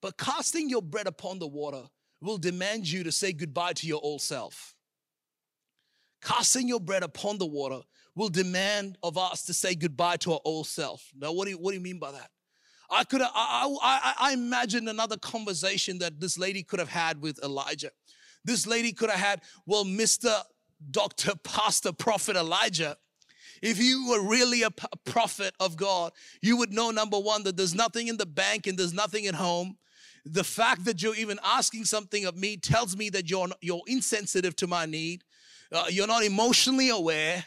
But 0.00 0.16
casting 0.16 0.70
your 0.70 0.82
bread 0.82 1.06
upon 1.06 1.38
the 1.38 1.46
water 1.46 1.82
will 2.20 2.38
demand 2.38 2.88
you 2.88 3.04
to 3.04 3.12
say 3.12 3.32
goodbye 3.32 3.72
to 3.74 3.86
your 3.86 4.00
old 4.02 4.22
self. 4.22 4.74
Casting 6.22 6.68
your 6.68 6.80
bread 6.80 7.02
upon 7.02 7.38
the 7.38 7.46
water 7.46 7.80
will 8.14 8.28
demand 8.28 8.98
of 9.02 9.16
us 9.16 9.42
to 9.44 9.54
say 9.54 9.74
goodbye 9.74 10.16
to 10.18 10.34
our 10.34 10.40
old 10.44 10.66
self. 10.66 11.10
Now, 11.16 11.32
what 11.32 11.46
do 11.46 11.52
you, 11.52 11.58
what 11.58 11.70
do 11.70 11.76
you 11.76 11.82
mean 11.82 11.98
by 11.98 12.12
that? 12.12 12.30
I 12.90 13.04
could 13.04 13.22
I, 13.22 13.28
I, 13.34 14.14
I 14.18 14.32
imagine 14.32 14.88
another 14.88 15.16
conversation 15.16 15.98
that 16.00 16.20
this 16.20 16.36
lady 16.36 16.62
could 16.62 16.80
have 16.80 16.88
had 16.88 17.22
with 17.22 17.42
Elijah. 17.42 17.90
This 18.44 18.66
lady 18.66 18.92
could 18.92 19.10
have 19.10 19.20
had, 19.20 19.42
well, 19.66 19.84
Mr. 19.84 20.34
Dr. 20.90 21.34
Pastor 21.36 21.92
Prophet 21.92 22.36
Elijah, 22.36 22.96
if 23.62 23.78
you 23.78 24.08
were 24.08 24.22
really 24.22 24.62
a 24.62 24.70
prophet 25.04 25.54
of 25.60 25.76
God, 25.76 26.12
you 26.40 26.56
would 26.56 26.72
know 26.72 26.90
number 26.90 27.18
one, 27.18 27.42
that 27.44 27.56
there's 27.56 27.74
nothing 27.74 28.08
in 28.08 28.16
the 28.16 28.26
bank 28.26 28.66
and 28.66 28.78
there's 28.78 28.94
nothing 28.94 29.26
at 29.26 29.34
home. 29.34 29.76
The 30.24 30.44
fact 30.44 30.84
that 30.84 31.02
you're 31.02 31.14
even 31.14 31.38
asking 31.44 31.84
something 31.84 32.24
of 32.24 32.36
me 32.36 32.56
tells 32.56 32.96
me 32.96 33.10
that 33.10 33.30
you're, 33.30 33.48
you're 33.60 33.82
insensitive 33.86 34.56
to 34.56 34.66
my 34.66 34.86
need. 34.86 35.24
Uh, 35.72 35.84
you're 35.88 36.06
not 36.06 36.24
emotionally 36.24 36.88
aware. 36.88 37.44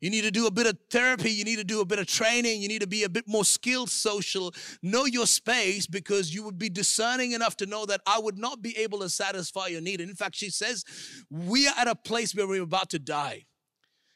You 0.00 0.10
need 0.10 0.22
to 0.22 0.30
do 0.30 0.46
a 0.46 0.50
bit 0.50 0.66
of 0.66 0.78
therapy. 0.90 1.30
You 1.30 1.44
need 1.44 1.56
to 1.56 1.64
do 1.64 1.80
a 1.80 1.84
bit 1.84 1.98
of 1.98 2.06
training. 2.06 2.62
You 2.62 2.68
need 2.68 2.82
to 2.82 2.86
be 2.86 3.02
a 3.02 3.08
bit 3.08 3.26
more 3.26 3.44
skilled 3.44 3.90
social. 3.90 4.54
Know 4.82 5.06
your 5.06 5.26
space 5.26 5.86
because 5.86 6.32
you 6.32 6.44
would 6.44 6.58
be 6.58 6.68
discerning 6.68 7.32
enough 7.32 7.56
to 7.56 7.66
know 7.66 7.84
that 7.86 8.00
I 8.06 8.18
would 8.20 8.38
not 8.38 8.62
be 8.62 8.76
able 8.78 9.00
to 9.00 9.08
satisfy 9.08 9.66
your 9.66 9.80
need. 9.80 10.00
And 10.00 10.08
in 10.08 10.16
fact, 10.16 10.36
she 10.36 10.50
says, 10.50 10.84
We 11.30 11.66
are 11.66 11.74
at 11.76 11.88
a 11.88 11.96
place 11.96 12.34
where 12.34 12.46
we're 12.46 12.62
about 12.62 12.90
to 12.90 12.98
die. 12.98 13.46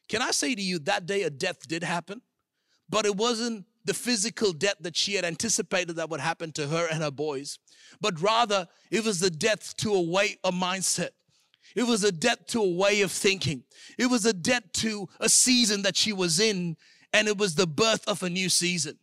Can 0.08 0.22
I 0.22 0.30
say 0.30 0.54
to 0.54 0.62
you, 0.62 0.78
that 0.80 1.06
day 1.06 1.22
a 1.22 1.30
death 1.30 1.66
did 1.66 1.82
happen, 1.82 2.22
but 2.88 3.06
it 3.06 3.16
wasn't 3.16 3.64
the 3.84 3.94
physical 3.94 4.52
death 4.52 4.76
that 4.80 4.96
she 4.96 5.14
had 5.14 5.24
anticipated 5.24 5.96
that 5.96 6.10
would 6.10 6.20
happen 6.20 6.52
to 6.52 6.68
her 6.68 6.86
and 6.86 7.02
her 7.02 7.10
boys, 7.10 7.58
but 8.00 8.20
rather 8.20 8.68
it 8.90 9.04
was 9.04 9.20
the 9.20 9.30
death 9.30 9.76
to 9.78 9.94
a 9.94 10.00
way, 10.00 10.36
a 10.44 10.52
mindset. 10.52 11.10
It 11.74 11.84
was 11.84 12.04
a 12.04 12.12
death 12.12 12.46
to 12.48 12.60
a 12.60 12.68
way 12.68 13.00
of 13.02 13.10
thinking. 13.10 13.64
It 13.98 14.06
was 14.06 14.26
a 14.26 14.32
death 14.32 14.70
to 14.74 15.08
a 15.20 15.28
season 15.28 15.82
that 15.82 15.96
she 15.96 16.12
was 16.12 16.40
in, 16.40 16.76
and 17.12 17.28
it 17.28 17.38
was 17.38 17.54
the 17.54 17.66
birth 17.66 18.06
of 18.06 18.22
a 18.22 18.30
new 18.30 18.48
season. 18.48 18.98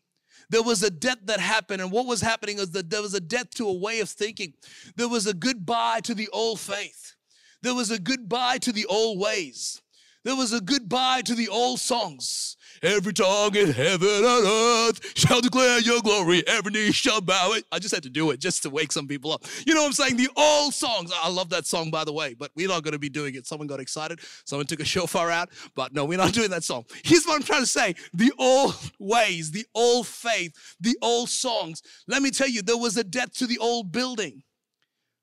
There 0.50 0.64
was 0.64 0.82
a 0.82 0.90
death 0.90 1.20
that 1.26 1.40
happened, 1.40 1.82
and 1.82 1.92
what 1.92 2.08
was 2.08 2.22
happening 2.22 2.58
is 2.58 2.72
that 2.72 2.90
there 2.90 3.02
was 3.02 3.14
a 3.14 3.20
death 3.20 3.52
to 3.52 3.68
a 3.68 3.74
way 3.74 4.00
of 4.00 4.10
thinking. 4.10 4.54
There 4.96 5.08
was 5.08 5.28
a 5.28 5.34
goodbye 5.34 6.02
to 6.02 6.16
the 6.16 6.28
old 6.30 6.60
faith. 6.60 7.16
There 7.62 7.76
was 7.76 7.92
a 7.92 8.00
goodbye 8.00 8.58
to 8.60 8.72
the 8.72 8.86
old 8.86 9.20
ways. 9.20 9.82
There 10.26 10.36
was 10.36 10.52
a 10.52 10.60
goodbye 10.60 11.22
to 11.22 11.34
the 11.34 11.48
old 11.48 11.80
songs. 11.80 12.58
Every 12.84 13.14
tongue 13.14 13.56
in 13.56 13.72
heaven 13.72 14.08
and 14.08 14.46
earth 14.46 15.18
shall 15.18 15.40
declare 15.40 15.80
your 15.80 16.02
glory. 16.02 16.46
Every 16.46 16.72
knee 16.72 16.92
shall 16.92 17.22
bow 17.22 17.54
it. 17.54 17.66
I 17.72 17.80
just 17.80 17.94
had 17.94 18.04
to 18.04 18.10
do 18.10 18.32
it 18.32 18.40
just 18.40 18.64
to 18.64 18.70
wake 18.70 18.92
some 18.92 19.08
people 19.08 19.32
up. 19.32 19.46
You 19.66 19.74
know 19.74 19.82
what 19.82 19.88
I'm 19.88 19.94
saying? 19.94 20.18
The 20.18 20.30
old 20.36 20.74
songs. 20.74 21.12
I 21.16 21.30
love 21.30 21.50
that 21.50 21.66
song, 21.66 21.90
by 21.90 22.04
the 22.04 22.12
way, 22.12 22.34
but 22.34 22.52
we're 22.56 22.68
not 22.68 22.84
going 22.84 22.94
to 22.94 23.00
be 23.00 23.10
doing 23.10 23.36
it. 23.36 23.48
Someone 23.48 23.68
got 23.68 23.80
excited. 23.80 24.20
Someone 24.46 24.66
took 24.66 24.82
a 24.82 24.86
shofar 24.86 25.32
out, 25.32 25.50
but 25.74 25.94
no, 25.94 26.04
we're 26.04 26.18
not 26.18 26.34
doing 26.34 26.50
that 26.50 26.64
song. 26.66 26.86
Here's 27.04 27.26
what 27.26 27.36
I'm 27.36 27.44
trying 27.44 27.62
to 27.62 27.68
say 27.68 27.96
the 28.14 28.32
old 28.38 28.76
ways, 29.00 29.52
the 29.52 29.66
old 29.74 30.06
faith, 30.06 30.54
the 30.82 30.98
old 31.02 31.30
songs. 31.30 31.82
Let 32.08 32.22
me 32.22 32.32
tell 32.32 32.50
you, 32.50 32.62
there 32.62 32.78
was 32.78 32.98
a 32.98 33.04
death 33.04 33.34
to 33.36 33.48
the 33.48 33.58
old 33.58 33.92
building. 33.92 34.44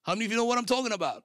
How 0.05 0.15
many 0.15 0.25
of 0.25 0.31
you 0.31 0.37
know 0.37 0.45
what 0.45 0.57
I'm 0.57 0.65
talking 0.65 0.93
about? 0.93 1.23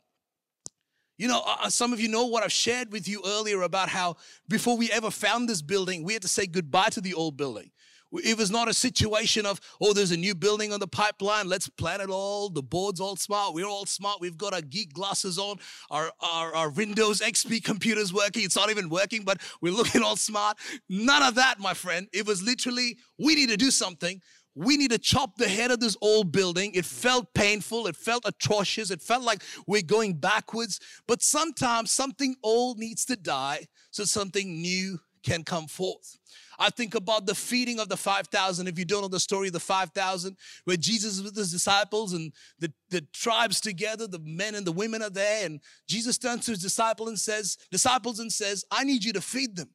You 1.22 1.28
know, 1.28 1.44
uh, 1.46 1.58
uh, 1.66 1.70
some 1.70 1.94
of 1.94 2.02
you 2.02 2.08
know 2.08 2.26
what 2.26 2.42
I've 2.42 2.52
shared 2.52 2.92
with 2.92 3.08
you 3.08 3.22
earlier 3.24 3.62
about 3.62 3.90
how 3.90 4.16
before 4.50 4.76
we 4.76 4.90
ever 4.90 5.12
found 5.12 5.48
this 5.48 5.62
building, 5.62 6.04
we 6.04 6.14
had 6.14 6.24
to 6.24 6.28
say 6.28 6.48
goodbye 6.48 6.90
to 6.90 7.00
the 7.00 7.14
old 7.14 7.38
building. 7.38 7.70
It 8.12 8.40
was 8.40 8.50
not 8.50 8.68
a 8.68 8.74
situation 8.74 9.46
of, 9.46 9.62
oh, 9.80 9.94
there's 9.94 10.10
a 10.10 10.18
new 10.18 10.34
building 10.34 10.74
on 10.74 10.80
the 10.80 10.88
pipeline. 10.88 11.48
Let's 11.48 11.70
plan 11.70 12.02
it 12.02 12.10
all. 12.10 12.50
The 12.50 12.64
board's 12.64 13.00
all 13.00 13.18
smart. 13.18 13.54
We're 13.54 13.68
all 13.68 13.86
smart. 13.86 14.20
We've 14.20 14.36
got 14.36 14.56
our 14.56 14.62
geek 14.62 14.94
glasses 14.94 15.38
on. 15.38 15.58
Our, 15.92 16.12
our, 16.20 16.56
our 16.56 16.70
Windows 16.72 17.22
XP 17.22 17.64
computer's 17.64 18.12
working. 18.12 18.44
It's 18.44 18.56
not 18.56 18.72
even 18.72 18.90
working, 18.90 19.22
but 19.24 19.40
we're 19.62 19.74
looking 19.74 20.02
all 20.02 20.16
smart. 20.16 20.58
None 20.90 21.22
of 21.22 21.36
that, 21.36 21.60
my 21.60 21.76
friend. 21.76 22.08
It 22.12 22.26
was 22.26 22.42
literally, 22.42 22.98
we 23.20 23.36
need 23.36 23.50
to 23.50 23.58
do 23.58 23.70
something 23.70 24.22
we 24.56 24.78
need 24.78 24.92
to 24.92 24.98
chop 24.98 25.38
the 25.38 25.48
head 25.48 25.72
of 25.72 25.80
this 25.80 25.96
old 26.02 26.32
building. 26.32 26.72
It 26.74 26.86
felt 26.86 27.34
painful. 27.34 27.88
It 27.88 27.96
felt 27.96 28.24
atrocious. 28.26 28.92
It 28.92 29.02
felt 29.02 29.24
like 29.24 29.44
we're 29.66 29.82
going 29.82 30.16
backwards. 30.16 30.80
But 31.08 31.22
sometimes 31.22 31.92
something 31.92 32.36
old 32.44 32.78
needs 32.78 33.06
to 33.06 33.16
die 33.16 33.68
so 33.92 34.04
something 34.04 34.62
new 34.62 35.00
can 35.24 35.44
come 35.44 35.68
forth. 35.68 36.18
I 36.60 36.70
think 36.70 36.96
about 36.96 37.26
the 37.26 37.36
feeding 37.36 37.80
of 37.80 37.90
the 37.90 37.98
5,000. 37.98 38.68
If 38.68 38.78
you 38.78 38.86
don't 38.86 39.02
know 39.02 39.08
the 39.08 39.20
story 39.20 39.48
of 39.48 39.54
the 39.54 39.60
5,000, 39.60 40.36
where 40.66 40.78
Jesus 40.78 41.22
with 41.22 41.36
his 41.36 41.52
disciples 41.52 42.14
and 42.14 42.32
the, 42.60 42.72
the 42.90 43.02
tribes 43.14 43.62
together, 43.62 44.06
the 44.08 44.20
men 44.20 44.56
and 44.56 44.66
the 44.66 44.72
women 44.72 45.02
are 45.02 45.10
there, 45.10 45.46
and 45.46 45.60
Jesus 45.88 46.18
turns 46.18 46.46
to 46.46 46.52
his 46.52 46.62
disciple 46.62 47.08
and 47.08 47.20
says, 47.20 47.58
disciples 47.72 48.20
and 48.20 48.32
says, 48.32 48.66
I 48.70 48.84
need 48.84 49.04
you 49.04 49.14
to 49.14 49.22
feed 49.22 49.56
them. 49.56 49.70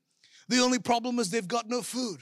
The 0.48 0.60
only 0.60 0.78
problem 0.78 1.18
is 1.18 1.30
they've 1.30 1.46
got 1.46 1.68
no 1.68 1.82
food. 1.82 2.20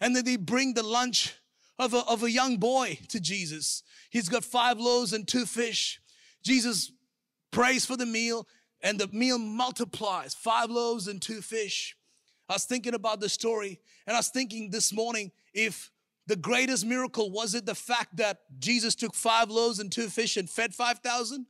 And 0.00 0.14
then 0.14 0.24
they 0.24 0.36
bring 0.36 0.74
the 0.74 0.82
lunch 0.82 1.34
of 1.78 1.94
a, 1.94 2.04
of 2.06 2.22
a 2.22 2.30
young 2.30 2.56
boy 2.56 2.98
to 3.08 3.20
Jesus. 3.20 3.82
He's 4.10 4.28
got 4.28 4.44
five 4.44 4.78
loaves 4.78 5.12
and 5.12 5.26
two 5.26 5.46
fish. 5.46 6.00
Jesus 6.42 6.92
prays 7.50 7.84
for 7.84 7.96
the 7.96 8.06
meal, 8.06 8.46
and 8.82 8.98
the 8.98 9.08
meal 9.08 9.38
multiplies 9.38 10.34
five 10.34 10.70
loaves 10.70 11.08
and 11.08 11.20
two 11.20 11.40
fish. 11.40 11.96
I 12.48 12.54
was 12.54 12.64
thinking 12.64 12.94
about 12.94 13.20
the 13.20 13.28
story, 13.28 13.80
and 14.06 14.16
I 14.16 14.18
was 14.18 14.28
thinking 14.28 14.70
this 14.70 14.92
morning 14.92 15.32
if 15.52 15.90
the 16.26 16.36
greatest 16.36 16.84
miracle 16.84 17.30
was 17.30 17.54
it 17.54 17.66
the 17.66 17.74
fact 17.74 18.16
that 18.16 18.38
Jesus 18.58 18.94
took 18.94 19.14
five 19.14 19.50
loaves 19.50 19.78
and 19.78 19.90
two 19.90 20.08
fish 20.08 20.36
and 20.36 20.48
fed 20.48 20.74
5,000? 20.74 21.46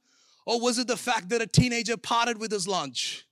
Or 0.47 0.61
was 0.61 0.79
it 0.79 0.87
the 0.87 0.97
fact 0.97 1.29
that 1.29 1.43
a 1.43 1.47
teenager 1.47 1.97
parted 1.97 2.39
with 2.39 2.53
his 2.53 2.67
lunch? 2.67 3.27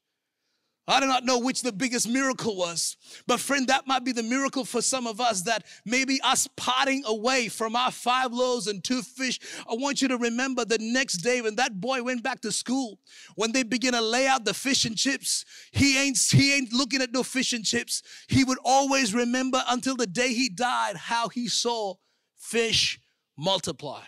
I 0.88 1.00
do 1.00 1.06
not 1.06 1.24
know 1.24 1.38
which 1.40 1.62
the 1.62 1.72
biggest 1.72 2.08
miracle 2.08 2.56
was, 2.56 2.96
but 3.26 3.40
friend, 3.40 3.66
that 3.66 3.88
might 3.88 4.04
be 4.04 4.12
the 4.12 4.22
miracle 4.22 4.64
for 4.64 4.80
some 4.80 5.08
of 5.08 5.20
us 5.20 5.42
that 5.42 5.64
maybe 5.84 6.20
us 6.22 6.46
parting 6.56 7.02
away 7.06 7.48
from 7.48 7.74
our 7.74 7.90
five 7.90 8.32
loaves 8.32 8.68
and 8.68 8.84
two 8.84 9.02
fish. 9.02 9.40
I 9.68 9.74
want 9.74 10.00
you 10.00 10.06
to 10.08 10.16
remember 10.16 10.64
the 10.64 10.78
next 10.78 11.18
day 11.18 11.40
when 11.40 11.56
that 11.56 11.80
boy 11.80 12.04
went 12.04 12.22
back 12.22 12.40
to 12.42 12.52
school, 12.52 13.00
when 13.34 13.50
they 13.50 13.64
begin 13.64 13.94
to 13.94 14.00
lay 14.00 14.28
out 14.28 14.44
the 14.44 14.54
fish 14.54 14.84
and 14.84 14.96
chips, 14.96 15.44
he 15.72 15.98
ain't, 15.98 16.18
he 16.30 16.54
ain't 16.54 16.72
looking 16.72 17.02
at 17.02 17.12
no 17.12 17.24
fish 17.24 17.52
and 17.52 17.64
chips. 17.64 18.02
He 18.28 18.44
would 18.44 18.58
always 18.64 19.12
remember 19.12 19.64
until 19.68 19.96
the 19.96 20.06
day 20.06 20.34
he 20.34 20.48
died 20.48 20.96
how 20.96 21.28
he 21.28 21.48
saw 21.48 21.94
fish 22.36 23.00
multiply, 23.36 24.02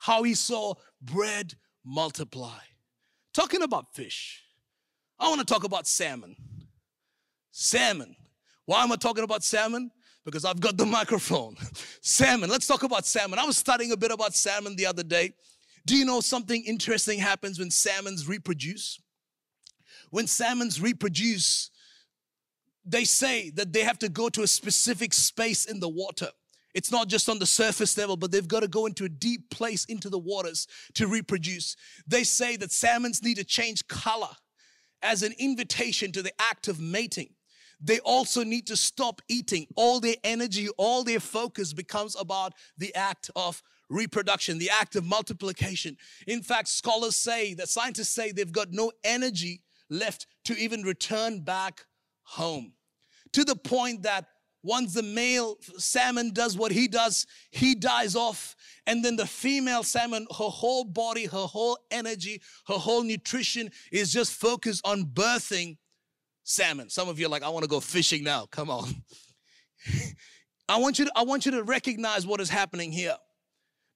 how 0.00 0.22
he 0.22 0.32
saw 0.32 0.72
bread 1.02 1.52
multiply. 1.84 2.60
Talking 3.34 3.62
about 3.62 3.94
fish. 3.94 4.43
I 5.18 5.28
want 5.28 5.40
to 5.40 5.46
talk 5.46 5.64
about 5.64 5.86
salmon. 5.86 6.36
Salmon. 7.50 8.16
Why 8.66 8.82
am 8.82 8.92
I 8.92 8.96
talking 8.96 9.24
about 9.24 9.44
salmon? 9.44 9.90
Because 10.24 10.44
I've 10.44 10.60
got 10.60 10.76
the 10.76 10.86
microphone. 11.00 11.56
salmon. 12.00 12.50
Let's 12.50 12.66
talk 12.66 12.82
about 12.82 13.06
salmon. 13.06 13.38
I 13.38 13.44
was 13.44 13.56
studying 13.56 13.92
a 13.92 13.96
bit 13.96 14.10
about 14.10 14.34
salmon 14.34 14.76
the 14.76 14.86
other 14.86 15.02
day. 15.02 15.34
Do 15.86 15.96
you 15.96 16.04
know 16.04 16.20
something 16.20 16.64
interesting 16.64 17.18
happens 17.18 17.58
when 17.58 17.70
salmons 17.70 18.26
reproduce? 18.26 19.00
When 20.10 20.26
salmons 20.26 20.80
reproduce, 20.80 21.70
they 22.84 23.04
say 23.04 23.50
that 23.50 23.72
they 23.72 23.82
have 23.82 23.98
to 24.00 24.08
go 24.08 24.28
to 24.30 24.42
a 24.42 24.46
specific 24.46 25.12
space 25.12 25.66
in 25.66 25.80
the 25.80 25.88
water. 25.88 26.28
It's 26.74 26.90
not 26.90 27.08
just 27.08 27.28
on 27.28 27.38
the 27.38 27.46
surface 27.46 27.96
level, 27.96 28.16
but 28.16 28.32
they've 28.32 28.48
got 28.48 28.60
to 28.60 28.68
go 28.68 28.86
into 28.86 29.04
a 29.04 29.08
deep 29.08 29.48
place 29.50 29.84
into 29.84 30.08
the 30.08 30.18
waters 30.18 30.66
to 30.94 31.06
reproduce. 31.06 31.76
They 32.06 32.24
say 32.24 32.56
that 32.56 32.72
salmons 32.72 33.22
need 33.22 33.36
to 33.36 33.44
change 33.44 33.86
color 33.86 34.30
as 35.04 35.22
an 35.22 35.34
invitation 35.38 36.10
to 36.12 36.22
the 36.22 36.32
act 36.40 36.66
of 36.66 36.80
mating. 36.80 37.34
They 37.80 38.00
also 38.00 38.42
need 38.42 38.66
to 38.68 38.76
stop 38.76 39.20
eating. 39.28 39.66
All 39.76 40.00
their 40.00 40.16
energy, 40.24 40.68
all 40.78 41.04
their 41.04 41.20
focus 41.20 41.72
becomes 41.72 42.16
about 42.18 42.54
the 42.78 42.94
act 42.94 43.30
of 43.36 43.62
reproduction, 43.90 44.58
the 44.58 44.70
act 44.70 44.96
of 44.96 45.04
multiplication. 45.04 45.96
In 46.26 46.42
fact, 46.42 46.68
scholars 46.68 47.16
say 47.16 47.54
that 47.54 47.68
scientists 47.68 48.14
say 48.14 48.32
they've 48.32 48.50
got 48.50 48.72
no 48.72 48.90
energy 49.04 49.62
left 49.90 50.26
to 50.46 50.56
even 50.58 50.82
return 50.82 51.40
back 51.40 51.84
home. 52.22 52.72
To 53.32 53.44
the 53.44 53.56
point 53.56 54.02
that 54.04 54.26
once 54.64 54.94
the 54.94 55.02
male 55.02 55.58
salmon 55.76 56.32
does 56.32 56.56
what 56.56 56.72
he 56.72 56.88
does, 56.88 57.26
he 57.50 57.74
dies 57.74 58.16
off. 58.16 58.56
And 58.86 59.04
then 59.04 59.14
the 59.14 59.26
female 59.26 59.82
salmon, 59.82 60.26
her 60.30 60.48
whole 60.48 60.84
body, 60.84 61.26
her 61.26 61.46
whole 61.46 61.78
energy, 61.90 62.40
her 62.66 62.74
whole 62.74 63.02
nutrition 63.02 63.70
is 63.92 64.10
just 64.10 64.32
focused 64.32 64.84
on 64.86 65.04
birthing 65.04 65.76
salmon. 66.44 66.88
Some 66.88 67.10
of 67.10 67.20
you 67.20 67.26
are 67.26 67.28
like, 67.28 67.42
I 67.42 67.50
want 67.50 67.64
to 67.64 67.68
go 67.68 67.78
fishing 67.78 68.24
now. 68.24 68.46
Come 68.46 68.70
on. 68.70 68.88
I 70.68 70.78
want 70.78 70.98
you 70.98 71.04
to, 71.04 71.12
I 71.14 71.24
want 71.24 71.44
you 71.44 71.52
to 71.52 71.62
recognize 71.62 72.26
what 72.26 72.40
is 72.40 72.48
happening 72.48 72.90
here. 72.90 73.16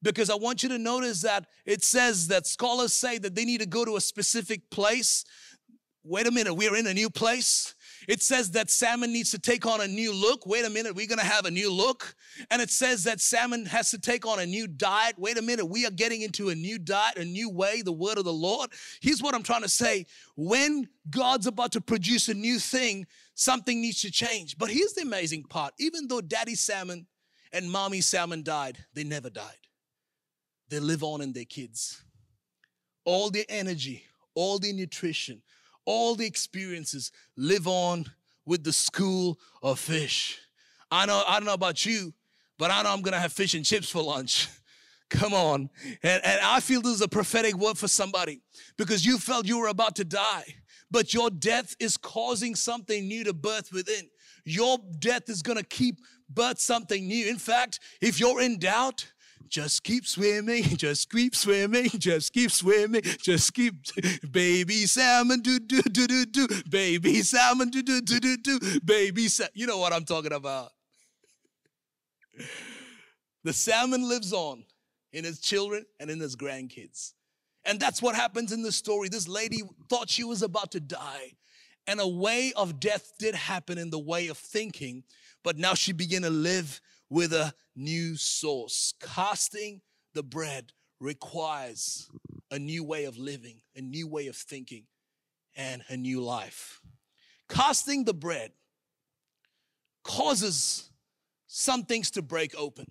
Because 0.03 0.29
I 0.29 0.35
want 0.35 0.63
you 0.63 0.69
to 0.69 0.79
notice 0.79 1.23
that 1.23 1.47
it 1.65 1.83
says 1.83 2.29
that 2.29 2.47
scholars 2.47 2.93
say 2.93 3.17
that 3.19 3.35
they 3.35 3.47
need 3.47 3.61
to 3.61 3.67
go 3.67 3.87
to 3.87 3.97
a 3.97 4.01
specific 4.01 4.71
place. 4.71 5.25
Wait 6.05 6.27
a 6.27 6.31
minute, 6.31 6.55
we're 6.55 6.77
in 6.77 6.87
a 6.87 6.95
new 6.95 7.09
place. 7.09 7.75
It 8.07 8.23
says 8.23 8.53
that 8.53 8.71
salmon 8.71 9.13
needs 9.13 9.31
to 9.33 9.39
take 9.39 9.67
on 9.67 9.81
a 9.81 9.89
new 9.89 10.13
look. 10.13 10.47
Wait 10.47 10.65
a 10.65 10.71
minute, 10.71 10.95
we're 10.95 11.07
gonna 11.07 11.23
have 11.23 11.47
a 11.47 11.51
new 11.51 11.73
look. 11.73 12.15
And 12.51 12.63
it 12.63 12.71
says 12.71 13.05
that 13.05 13.21
salmon 13.21 13.67
has 13.67 13.91
to 13.91 13.99
take 13.99 14.27
on 14.27 14.39
a 14.39 14.47
new 14.47 14.67
diet. 14.67 15.19
Wait 15.19 15.39
a 15.39 15.43
minute, 15.43 15.67
we 15.67 15.87
are 15.87 15.91
getting 15.91 16.23
into 16.23 16.51
a 16.51 16.55
new 16.55 16.79
diet, 16.79 17.17
a 17.17 17.25
new 17.25 17.51
way, 17.51 17.83
the 17.83 17.93
word 17.93 18.19
of 18.19 18.25
the 18.25 18.33
Lord. 18.33 18.71
Here's 19.01 19.23
what 19.23 19.35
I'm 19.35 19.43
trying 19.43 19.63
to 19.63 19.69
say 19.69 20.07
when 20.37 20.89
God's 21.11 21.47
about 21.47 21.73
to 21.73 21.81
produce 21.81 22.29
a 22.29 22.35
new 22.35 22.59
thing, 22.59 23.07
something 23.35 23.81
needs 23.81 24.03
to 24.03 24.11
change. 24.11 24.59
But 24.59 24.71
here's 24.71 24.93
the 24.93 25.03
amazing 25.03 25.45
part 25.45 25.75
even 25.79 26.09
though 26.09 26.21
daddy 26.21 26.55
salmon 26.55 27.07
and 27.53 27.71
mommy 27.71 28.01
salmon 28.01 28.43
died, 28.43 28.79
they 28.95 29.05
never 29.05 29.31
died. 29.31 29.57
They 30.69 30.81
live 30.81 31.03
on 31.03 31.21
in 31.21 31.33
their 31.33 31.45
kids. 31.45 32.03
All 33.05 33.31
their 33.31 33.47
energy, 33.49 34.05
all 34.35 34.59
their 34.59 34.75
nutrition, 34.75 35.43
all 35.89 36.15
the 36.15 36.27
experiences 36.27 37.11
live 37.35 37.67
on 37.67 38.05
with 38.45 38.63
the 38.63 38.73
school 38.75 39.39
of 39.63 39.81
fish. 39.81 40.39
I 40.91 41.07
know, 41.07 41.25
I 41.27 41.39
don't 41.39 41.47
know 41.47 41.55
about 41.55 41.87
you, 41.87 42.13
but 42.59 42.71
I 42.71 42.83
know 42.83 42.93
I'm 42.93 43.01
gonna 43.01 43.19
have 43.19 43.33
fish 43.33 43.55
and 43.55 43.65
chips 43.65 43.89
for 43.89 44.03
lunch. 44.03 44.49
Come 45.09 45.33
on. 45.33 45.71
And, 46.03 46.23
and 46.23 46.41
I 46.43 46.61
feel 46.61 46.83
this 46.83 46.93
is 46.93 47.01
a 47.01 47.09
prophetic 47.09 47.55
word 47.55 47.79
for 47.79 47.89
somebody 47.89 48.43
because 48.77 49.07
you 49.07 49.17
felt 49.17 49.47
you 49.47 49.59
were 49.59 49.69
about 49.69 49.97
to 49.97 50.05
die, 50.05 50.45
but 50.91 51.15
your 51.15 51.31
death 51.31 51.75
is 51.81 51.97
causing 51.97 52.55
something 52.55 53.09
new 53.09 53.25
to 53.25 53.33
birth 53.33 53.73
within. 53.73 54.11
Your 54.45 54.77
death 54.99 55.31
is 55.31 55.41
to 55.57 55.65
keep 55.65 56.01
birth 56.29 56.61
something 56.61 57.07
new. 57.07 57.27
In 57.29 57.39
fact, 57.39 57.81
if 58.03 58.21
you're 58.21 58.43
in 58.43 58.59
doubt, 58.59 59.11
just 59.49 59.83
keep 59.85 60.07
swimming, 60.07 60.63
just 60.77 61.11
keep 61.11 61.35
swimming, 61.35 61.89
just 61.99 62.33
keep 62.33 62.51
swimming, 62.51 63.03
just 63.23 63.55
keep 63.55 63.75
baby 64.31 64.87
salmon 64.87 65.41
do 65.41 65.59
do 65.59 65.83
do 65.83 66.07
do 66.07 66.27
do 66.27 66.49
baby 66.71 67.23
salmon 67.23 67.71
do 67.71 67.83
do 67.83 68.01
do 68.01 68.21
do 68.21 68.37
do 68.37 68.81
baby 68.85 69.29
salmon. 69.29 69.53
You 69.55 69.67
know 69.67 69.79
what 69.79 69.93
I'm 69.93 70.05
talking 70.05 70.33
about. 70.33 70.71
The 73.45 73.53
salmon 73.53 74.09
lives 74.09 74.33
on 74.33 74.65
in 75.13 75.25
his 75.25 75.41
children 75.41 75.85
and 75.99 76.11
in 76.11 76.21
his 76.21 76.37
grandkids. 76.37 77.13
And 77.65 77.79
that's 77.79 78.01
what 78.01 78.15
happens 78.15 78.53
in 78.53 78.63
the 78.63 78.73
story. 78.73 79.09
This 79.09 79.29
lady 79.29 79.63
thought 79.89 80.09
she 80.09 80.25
was 80.25 80.43
about 80.43 80.73
to 80.73 80.81
die. 80.81 81.33
And 81.87 82.01
a 82.01 82.09
way 82.09 82.53
of 82.57 82.81
death 82.81 83.13
did 83.19 83.35
happen 83.35 83.79
in 83.79 83.91
the 83.91 83.99
way 83.99 84.29
of 84.29 84.37
thinking, 84.37 85.05
but 85.43 85.57
now 85.57 85.75
she 85.75 85.93
began 85.93 86.23
to 86.23 86.31
live 86.31 86.81
with 87.11 87.33
a 87.33 87.55
new 87.75 88.17
source. 88.17 88.95
Casting 89.01 89.81
the 90.15 90.23
bread 90.23 90.73
requires 91.01 92.09
a 92.51 92.59
new 92.59 92.83
way 92.85 93.05
of 93.05 93.17
living, 93.17 93.61
a 93.77 93.81
new 93.81 94.07
way 94.07 94.27
of 94.27 94.37
thinking, 94.37 94.85
and 95.57 95.83
a 95.89 95.97
new 95.97 96.21
life. 96.21 96.81
Casting 97.49 98.05
the 98.05 98.15
bread 98.15 98.53
causes 100.05 100.91
some 101.47 101.85
things 101.85 102.11
to 102.13 102.23
break 102.23 102.55
open. 102.57 102.91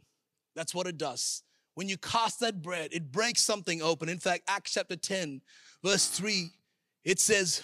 That's 0.55 0.73
what 0.73 0.87
it 0.87 0.97
does. 0.97 1.43
When 1.75 1.87
you 1.87 1.97
cast 1.97 2.39
that 2.39 2.63
bread, 2.63 2.89
it 2.91 3.11
breaks 3.11 3.43
something 3.43 3.81
open. 3.81 4.09
In 4.09 4.17
fact, 4.17 4.43
Acts 4.47 4.73
chapter 4.73 4.95
10, 4.95 5.41
verse 5.83 6.07
3, 6.07 6.51
it 7.03 7.19
says, 7.19 7.61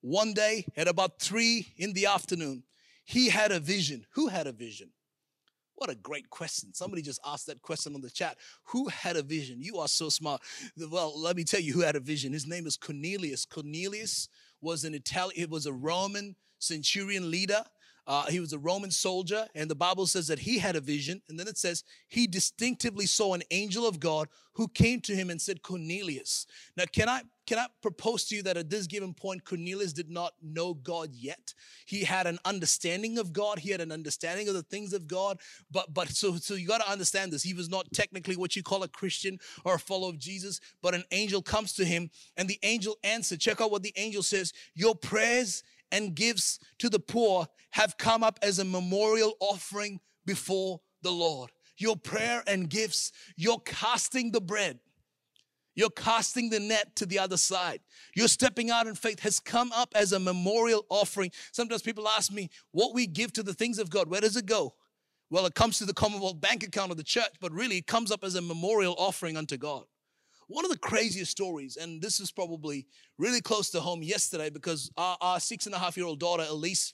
One 0.00 0.32
day 0.32 0.66
at 0.76 0.86
about 0.86 1.20
three 1.20 1.72
in 1.76 1.92
the 1.92 2.06
afternoon, 2.06 2.62
he 3.04 3.28
had 3.28 3.50
a 3.50 3.58
vision. 3.58 4.06
Who 4.12 4.28
had 4.28 4.46
a 4.46 4.52
vision? 4.52 4.90
What 5.80 5.88
a 5.88 5.94
great 5.94 6.28
question. 6.28 6.74
Somebody 6.74 7.00
just 7.00 7.20
asked 7.24 7.46
that 7.46 7.62
question 7.62 7.94
on 7.94 8.02
the 8.02 8.10
chat. 8.10 8.36
Who 8.64 8.88
had 8.88 9.16
a 9.16 9.22
vision? 9.22 9.62
You 9.62 9.78
are 9.78 9.88
so 9.88 10.10
smart. 10.10 10.42
Well, 10.76 11.18
let 11.18 11.36
me 11.36 11.42
tell 11.42 11.60
you 11.60 11.72
who 11.72 11.80
had 11.80 11.96
a 11.96 12.00
vision. 12.00 12.34
His 12.34 12.46
name 12.46 12.66
is 12.66 12.76
Cornelius. 12.76 13.46
Cornelius 13.46 14.28
was 14.60 14.84
an 14.84 14.92
Italian, 14.92 15.40
it 15.40 15.48
was 15.48 15.64
a 15.64 15.72
Roman 15.72 16.36
centurion 16.58 17.30
leader 17.30 17.64
uh, 18.10 18.26
he 18.26 18.40
was 18.40 18.52
a 18.52 18.58
Roman 18.58 18.90
soldier, 18.90 19.46
and 19.54 19.70
the 19.70 19.74
Bible 19.76 20.04
says 20.04 20.26
that 20.26 20.40
he 20.40 20.58
had 20.58 20.74
a 20.74 20.80
vision. 20.80 21.22
And 21.28 21.38
then 21.38 21.46
it 21.46 21.56
says 21.56 21.84
he 22.08 22.26
distinctively 22.26 23.06
saw 23.06 23.34
an 23.34 23.44
angel 23.52 23.86
of 23.86 24.00
God 24.00 24.26
who 24.54 24.66
came 24.66 25.00
to 25.02 25.14
him 25.14 25.30
and 25.30 25.40
said, 25.40 25.62
Cornelius. 25.62 26.46
Now, 26.76 26.84
can 26.92 27.08
I 27.08 27.22
can 27.50 27.58
I 27.58 27.66
propose 27.82 28.26
to 28.26 28.36
you 28.36 28.44
that 28.44 28.56
at 28.56 28.70
this 28.70 28.86
given 28.86 29.12
point, 29.12 29.44
Cornelius 29.44 29.92
did 29.92 30.08
not 30.08 30.34
know 30.40 30.72
God 30.72 31.10
yet? 31.12 31.52
He 31.84 32.04
had 32.04 32.28
an 32.28 32.38
understanding 32.44 33.18
of 33.18 33.32
God. 33.32 33.58
He 33.58 33.70
had 33.70 33.80
an 33.80 33.90
understanding 33.90 34.46
of 34.46 34.54
the 34.54 34.62
things 34.62 34.92
of 34.92 35.08
God. 35.08 35.40
But 35.68 35.92
but 35.92 36.10
so 36.10 36.36
so 36.36 36.54
you 36.54 36.68
got 36.68 36.80
to 36.80 36.88
understand 36.88 37.32
this. 37.32 37.42
He 37.42 37.52
was 37.52 37.68
not 37.68 37.92
technically 37.92 38.36
what 38.36 38.54
you 38.54 38.62
call 38.62 38.84
a 38.84 38.88
Christian 38.88 39.40
or 39.64 39.74
a 39.74 39.78
follower 39.80 40.10
of 40.10 40.18
Jesus. 40.20 40.60
But 40.80 40.94
an 40.94 41.02
angel 41.10 41.42
comes 41.42 41.72
to 41.72 41.84
him, 41.84 42.12
and 42.36 42.48
the 42.48 42.60
angel 42.62 42.96
answered. 43.02 43.40
Check 43.40 43.60
out 43.60 43.72
what 43.72 43.82
the 43.82 43.94
angel 43.96 44.22
says. 44.22 44.52
Your 44.76 44.94
prayers 44.94 45.64
and 45.90 46.14
gifts 46.14 46.60
to 46.78 46.88
the 46.88 47.00
poor 47.00 47.48
have 47.70 47.98
come 47.98 48.22
up 48.22 48.38
as 48.42 48.60
a 48.60 48.64
memorial 48.64 49.34
offering 49.40 49.98
before 50.24 50.82
the 51.02 51.10
Lord. 51.10 51.50
Your 51.78 51.96
prayer 51.96 52.44
and 52.46 52.70
gifts, 52.70 53.10
you're 53.34 53.58
casting 53.58 54.30
the 54.30 54.40
bread. 54.40 54.78
You're 55.80 55.88
casting 55.88 56.50
the 56.50 56.60
net 56.60 56.94
to 56.96 57.06
the 57.06 57.18
other 57.18 57.38
side. 57.38 57.80
You're 58.14 58.28
stepping 58.28 58.70
out 58.70 58.86
in 58.86 58.94
faith 58.94 59.20
has 59.20 59.40
come 59.40 59.72
up 59.72 59.94
as 59.94 60.12
a 60.12 60.20
memorial 60.20 60.84
offering. 60.90 61.30
Sometimes 61.52 61.80
people 61.80 62.06
ask 62.06 62.30
me, 62.30 62.50
what 62.72 62.92
we 62.92 63.06
give 63.06 63.32
to 63.32 63.42
the 63.42 63.54
things 63.54 63.78
of 63.78 63.88
God, 63.88 64.10
where 64.10 64.20
does 64.20 64.36
it 64.36 64.44
go? 64.44 64.74
Well, 65.30 65.46
it 65.46 65.54
comes 65.54 65.78
to 65.78 65.86
the 65.86 65.94
Commonwealth 65.94 66.38
bank 66.38 66.64
account 66.64 66.90
of 66.90 66.98
the 66.98 67.02
church, 67.02 67.32
but 67.40 67.50
really 67.52 67.78
it 67.78 67.86
comes 67.86 68.10
up 68.10 68.24
as 68.24 68.34
a 68.34 68.42
memorial 68.42 68.94
offering 68.98 69.38
unto 69.38 69.56
God. 69.56 69.84
One 70.48 70.66
of 70.66 70.70
the 70.70 70.76
craziest 70.76 71.30
stories, 71.30 71.78
and 71.78 72.02
this 72.02 72.20
is 72.20 72.30
probably 72.30 72.86
really 73.16 73.40
close 73.40 73.70
to 73.70 73.80
home 73.80 74.02
yesterday 74.02 74.50
because 74.50 74.90
our, 74.98 75.16
our 75.22 75.40
six 75.40 75.64
and 75.64 75.74
a 75.74 75.78
half 75.78 75.96
year 75.96 76.04
old 76.04 76.20
daughter, 76.20 76.44
Elise, 76.46 76.92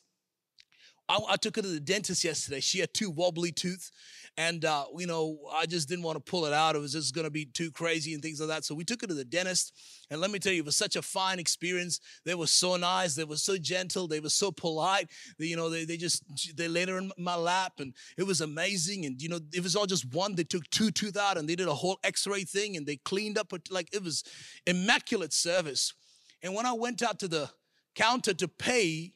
I, 1.09 1.21
I, 1.31 1.37
took 1.37 1.57
her 1.57 1.62
to 1.62 1.69
the 1.69 1.79
dentist 1.79 2.25
yesterday. 2.25 2.59
She 2.59 2.81
had 2.81 2.92
two 2.92 3.11
wobbly 3.11 3.53
teeth, 3.53 3.92
and 4.37 4.64
uh, 4.64 4.87
you 4.97 5.07
know 5.07 5.38
I 5.53 5.66
just 5.66 5.88
didn't 5.88 6.05
want 6.05 6.16
to 6.16 6.31
pull 6.31 6.47
it 6.47 6.53
out. 6.53 6.75
It 6.75 6.81
was 6.81 6.92
just 6.92 7.14
going 7.14 7.27
to 7.27 7.31
be 7.31 7.45
too 7.45 7.71
crazy 7.71 8.12
and 8.12 8.23
things 8.23 8.40
like 8.40 8.49
that. 8.49 8.64
So 8.64 8.75
we 8.75 8.85
took 8.85 9.03
her 9.03 9.07
to 9.07 9.14
the 9.14 9.25
dentist, 9.25 9.73
and 10.11 10.21
let 10.21 10.33
me 10.33 10.40
tell 10.40 10.53
you, 10.53 10.61
it 10.61 10.66
was 10.66 10.77
such 10.77 10.97
a 10.97 11.03
fine 11.03 11.38
experience. 11.38 12.01
They 12.25 12.35
were 12.35 12.49
so 12.49 12.77
nice. 12.77 13.14
They 13.14 13.25
were 13.25 13.37
so 13.37 13.57
gentle. 13.57 14.09
They 14.09 14.19
were 14.19 14.31
so 14.31 14.51
polite. 14.51 15.09
They, 15.38 15.47
you 15.47 15.57
know, 15.57 15.71
they, 15.71 15.85
they 15.85 15.97
just 15.97 16.25
they 16.57 16.66
laid 16.66 16.88
her 16.88 16.99
in 16.99 17.12
my 17.19 17.37
lap, 17.37 17.75
and 17.79 17.95
it 18.19 18.25
was 18.25 18.40
amazing. 18.40 19.07
And 19.07 19.23
you 19.23 19.29
know, 19.29 19.38
it 19.55 19.62
was 19.62 19.77
all 19.77 19.87
just 19.87 20.12
one. 20.12 20.35
They 20.35 20.45
took 20.45 20.69
two 20.71 20.90
tooth 20.90 21.16
out, 21.16 21.38
and 21.38 21.49
they 21.49 21.55
did 21.57 21.69
a 21.69 21.75
whole 21.75 21.99
X-ray 22.03 22.45
thing, 22.45 22.77
and 22.77 22.85
they 22.85 22.97
cleaned 22.97 23.38
up 23.38 23.53
like 23.71 23.95
it 23.95 24.03
was 24.03 24.25
immaculate 24.66 25.33
service. 25.33 25.95
And 26.42 26.53
when 26.53 26.66
I 26.66 26.73
went 26.73 27.01
out 27.03 27.21
to 27.21 27.29
the 27.29 27.49
counter 27.95 28.35
to 28.35 28.49
pay, 28.49 29.12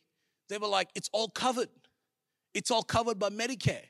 they 0.48 0.58
were 0.58 0.68
like, 0.68 0.88
"It's 0.94 1.10
all 1.12 1.28
covered." 1.28 1.68
It's 2.54 2.70
all 2.70 2.82
covered 2.82 3.18
by 3.18 3.30
Medicare. 3.30 3.84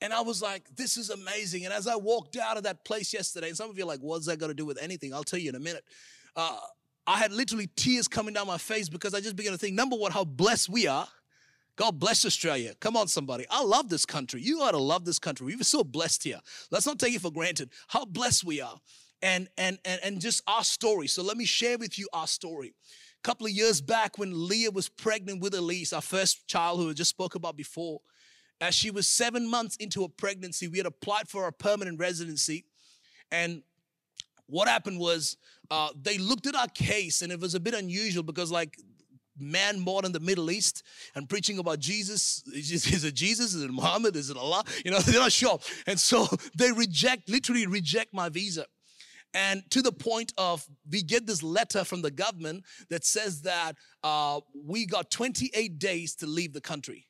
And 0.00 0.12
I 0.12 0.20
was 0.20 0.40
like, 0.40 0.64
this 0.76 0.96
is 0.96 1.10
amazing. 1.10 1.64
And 1.64 1.74
as 1.74 1.88
I 1.88 1.96
walked 1.96 2.36
out 2.36 2.56
of 2.56 2.62
that 2.62 2.84
place 2.84 3.12
yesterday, 3.12 3.48
and 3.48 3.56
some 3.56 3.68
of 3.68 3.76
you 3.76 3.84
are 3.84 3.88
like, 3.88 4.00
what's 4.00 4.26
that 4.26 4.38
got 4.38 4.46
to 4.46 4.54
do 4.54 4.64
with 4.64 4.80
anything? 4.80 5.12
I'll 5.12 5.24
tell 5.24 5.40
you 5.40 5.48
in 5.48 5.56
a 5.56 5.60
minute. 5.60 5.84
Uh, 6.36 6.56
I 7.06 7.18
had 7.18 7.32
literally 7.32 7.68
tears 7.74 8.06
coming 8.06 8.34
down 8.34 8.46
my 8.46 8.58
face 8.58 8.88
because 8.88 9.14
I 9.14 9.20
just 9.20 9.34
began 9.34 9.52
to 9.52 9.58
think, 9.58 9.74
number 9.74 9.96
one, 9.96 10.12
how 10.12 10.24
blessed 10.24 10.68
we 10.68 10.86
are. 10.86 11.08
God 11.74 11.98
bless 11.98 12.24
Australia. 12.24 12.74
Come 12.80 12.96
on, 12.96 13.08
somebody. 13.08 13.46
I 13.50 13.62
love 13.62 13.88
this 13.88 14.04
country. 14.04 14.42
You 14.42 14.60
ought 14.62 14.72
to 14.72 14.78
love 14.78 15.04
this 15.04 15.18
country. 15.18 15.46
We're 15.46 15.62
so 15.62 15.84
blessed 15.84 16.24
here. 16.24 16.40
Let's 16.70 16.86
not 16.86 16.98
take 16.98 17.14
it 17.14 17.20
for 17.20 17.30
granted 17.30 17.70
how 17.86 18.04
blessed 18.04 18.44
we 18.44 18.60
are. 18.60 18.80
And 19.22 19.48
and 19.56 19.78
and, 19.84 20.00
and 20.02 20.20
just 20.20 20.42
our 20.48 20.64
story. 20.64 21.06
So 21.06 21.22
let 21.22 21.36
me 21.36 21.44
share 21.44 21.78
with 21.78 21.98
you 21.98 22.08
our 22.12 22.26
story. 22.26 22.74
A 23.24 23.26
couple 23.26 23.46
of 23.46 23.52
years 23.52 23.80
back, 23.80 24.18
when 24.18 24.48
Leah 24.48 24.70
was 24.70 24.88
pregnant 24.88 25.40
with 25.40 25.54
Elise, 25.54 25.92
our 25.92 26.00
first 26.00 26.46
child 26.46 26.80
who 26.80 26.90
I 26.90 26.92
just 26.92 27.10
spoke 27.10 27.34
about 27.34 27.56
before, 27.56 28.00
as 28.60 28.74
she 28.74 28.90
was 28.90 29.06
seven 29.06 29.48
months 29.48 29.76
into 29.76 30.04
a 30.04 30.08
pregnancy, 30.08 30.68
we 30.68 30.78
had 30.78 30.86
applied 30.86 31.28
for 31.28 31.46
a 31.46 31.52
permanent 31.52 31.98
residency. 31.98 32.64
And 33.30 33.62
what 34.46 34.68
happened 34.68 34.98
was 34.98 35.36
uh, 35.70 35.88
they 36.00 36.18
looked 36.18 36.46
at 36.46 36.54
our 36.54 36.68
case, 36.68 37.22
and 37.22 37.30
it 37.30 37.40
was 37.40 37.54
a 37.54 37.60
bit 37.60 37.74
unusual 37.74 38.22
because, 38.22 38.50
like, 38.50 38.76
man 39.38 39.84
born 39.84 40.04
in 40.04 40.12
the 40.12 40.20
Middle 40.20 40.50
East 40.50 40.82
and 41.14 41.28
preaching 41.28 41.58
about 41.58 41.78
Jesus. 41.78 42.42
Is 42.52 43.04
it 43.04 43.14
Jesus? 43.14 43.54
Is 43.54 43.62
it 43.62 43.70
Muhammad? 43.70 44.16
Is 44.16 44.30
it 44.30 44.36
Allah? 44.36 44.64
You 44.84 44.90
know, 44.90 44.98
they're 45.06 45.20
not 45.20 45.32
sure. 45.32 45.58
And 45.86 45.98
so 45.98 46.26
they 46.58 46.72
reject, 46.72 47.28
literally 47.28 47.66
reject 47.66 48.12
my 48.12 48.28
visa. 48.28 48.66
And 49.34 49.62
to 49.70 49.82
the 49.82 49.92
point 49.92 50.32
of 50.38 50.66
we 50.90 51.02
get 51.02 51.26
this 51.26 51.42
letter 51.42 51.84
from 51.84 52.02
the 52.02 52.10
government 52.10 52.64
that 52.88 53.04
says 53.04 53.42
that 53.42 53.76
uh, 54.02 54.40
we 54.54 54.86
got 54.86 55.10
28 55.10 55.78
days 55.78 56.14
to 56.16 56.26
leave 56.26 56.52
the 56.52 56.60
country. 56.60 57.06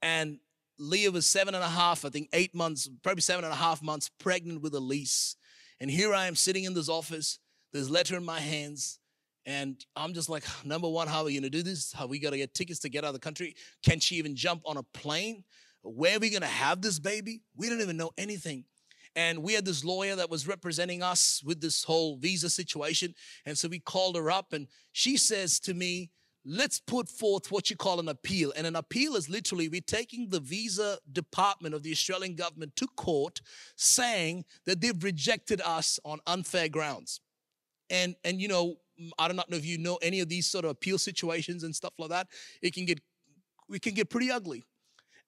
And 0.00 0.38
Leah 0.78 1.10
was 1.10 1.26
seven 1.26 1.54
and 1.54 1.62
a 1.62 1.68
half, 1.68 2.04
I 2.04 2.08
think 2.08 2.28
eight 2.32 2.54
months, 2.54 2.88
probably 3.02 3.20
seven 3.20 3.44
and 3.44 3.52
a 3.52 3.56
half 3.56 3.82
months 3.82 4.10
pregnant 4.18 4.62
with 4.62 4.74
Elise. 4.74 5.36
And 5.80 5.90
here 5.90 6.14
I 6.14 6.26
am 6.26 6.34
sitting 6.34 6.64
in 6.64 6.74
this 6.74 6.88
office, 6.88 7.38
this 7.72 7.88
letter 7.88 8.16
in 8.16 8.24
my 8.24 8.40
hands. 8.40 8.98
And 9.46 9.84
I'm 9.94 10.14
just 10.14 10.28
like, 10.28 10.44
number 10.64 10.88
one, 10.88 11.08
how 11.08 11.20
are 11.20 11.24
we 11.24 11.34
gonna 11.34 11.50
do 11.50 11.62
this? 11.62 11.92
How 11.92 12.06
we 12.06 12.18
gonna 12.18 12.38
get 12.38 12.54
tickets 12.54 12.80
to 12.80 12.88
get 12.88 13.04
out 13.04 13.08
of 13.08 13.14
the 13.14 13.20
country? 13.20 13.54
Can 13.84 14.00
she 14.00 14.16
even 14.16 14.34
jump 14.34 14.62
on 14.64 14.76
a 14.76 14.82
plane? 14.82 15.44
Where 15.82 16.16
are 16.16 16.20
we 16.20 16.30
gonna 16.30 16.46
have 16.46 16.80
this 16.80 16.98
baby? 16.98 17.42
We 17.56 17.68
don't 17.68 17.80
even 17.80 17.96
know 17.96 18.10
anything. 18.16 18.64
And 19.16 19.42
we 19.42 19.52
had 19.52 19.64
this 19.64 19.84
lawyer 19.84 20.16
that 20.16 20.30
was 20.30 20.48
representing 20.48 21.02
us 21.02 21.42
with 21.44 21.60
this 21.60 21.84
whole 21.84 22.16
visa 22.16 22.50
situation. 22.50 23.14
And 23.46 23.56
so 23.56 23.68
we 23.68 23.78
called 23.78 24.16
her 24.16 24.30
up, 24.30 24.52
and 24.52 24.66
she 24.92 25.16
says 25.16 25.60
to 25.60 25.74
me, 25.74 26.10
Let's 26.46 26.78
put 26.78 27.08
forth 27.08 27.50
what 27.50 27.70
you 27.70 27.76
call 27.76 28.00
an 28.00 28.08
appeal. 28.08 28.52
And 28.54 28.66
an 28.66 28.76
appeal 28.76 29.16
is 29.16 29.30
literally 29.30 29.68
we're 29.68 29.80
taking 29.80 30.28
the 30.28 30.40
visa 30.40 30.98
department 31.10 31.74
of 31.74 31.82
the 31.82 31.90
Australian 31.90 32.34
government 32.34 32.76
to 32.76 32.86
court 32.96 33.40
saying 33.76 34.44
that 34.66 34.80
they've 34.82 35.02
rejected 35.02 35.62
us 35.62 35.98
on 36.04 36.20
unfair 36.26 36.68
grounds. 36.68 37.20
And, 37.88 38.14
and 38.24 38.42
you 38.42 38.48
know, 38.48 38.76
I 39.18 39.28
do 39.28 39.34
not 39.34 39.50
know 39.50 39.56
if 39.56 39.64
you 39.64 39.78
know 39.78 39.96
any 40.02 40.20
of 40.20 40.28
these 40.28 40.46
sort 40.46 40.66
of 40.66 40.70
appeal 40.72 40.98
situations 40.98 41.64
and 41.64 41.74
stuff 41.74 41.94
like 41.98 42.10
that. 42.10 42.28
It 42.60 42.74
can 42.74 42.84
get, 42.84 43.00
we 43.66 43.78
can 43.78 43.94
get 43.94 44.10
pretty 44.10 44.30
ugly. 44.30 44.64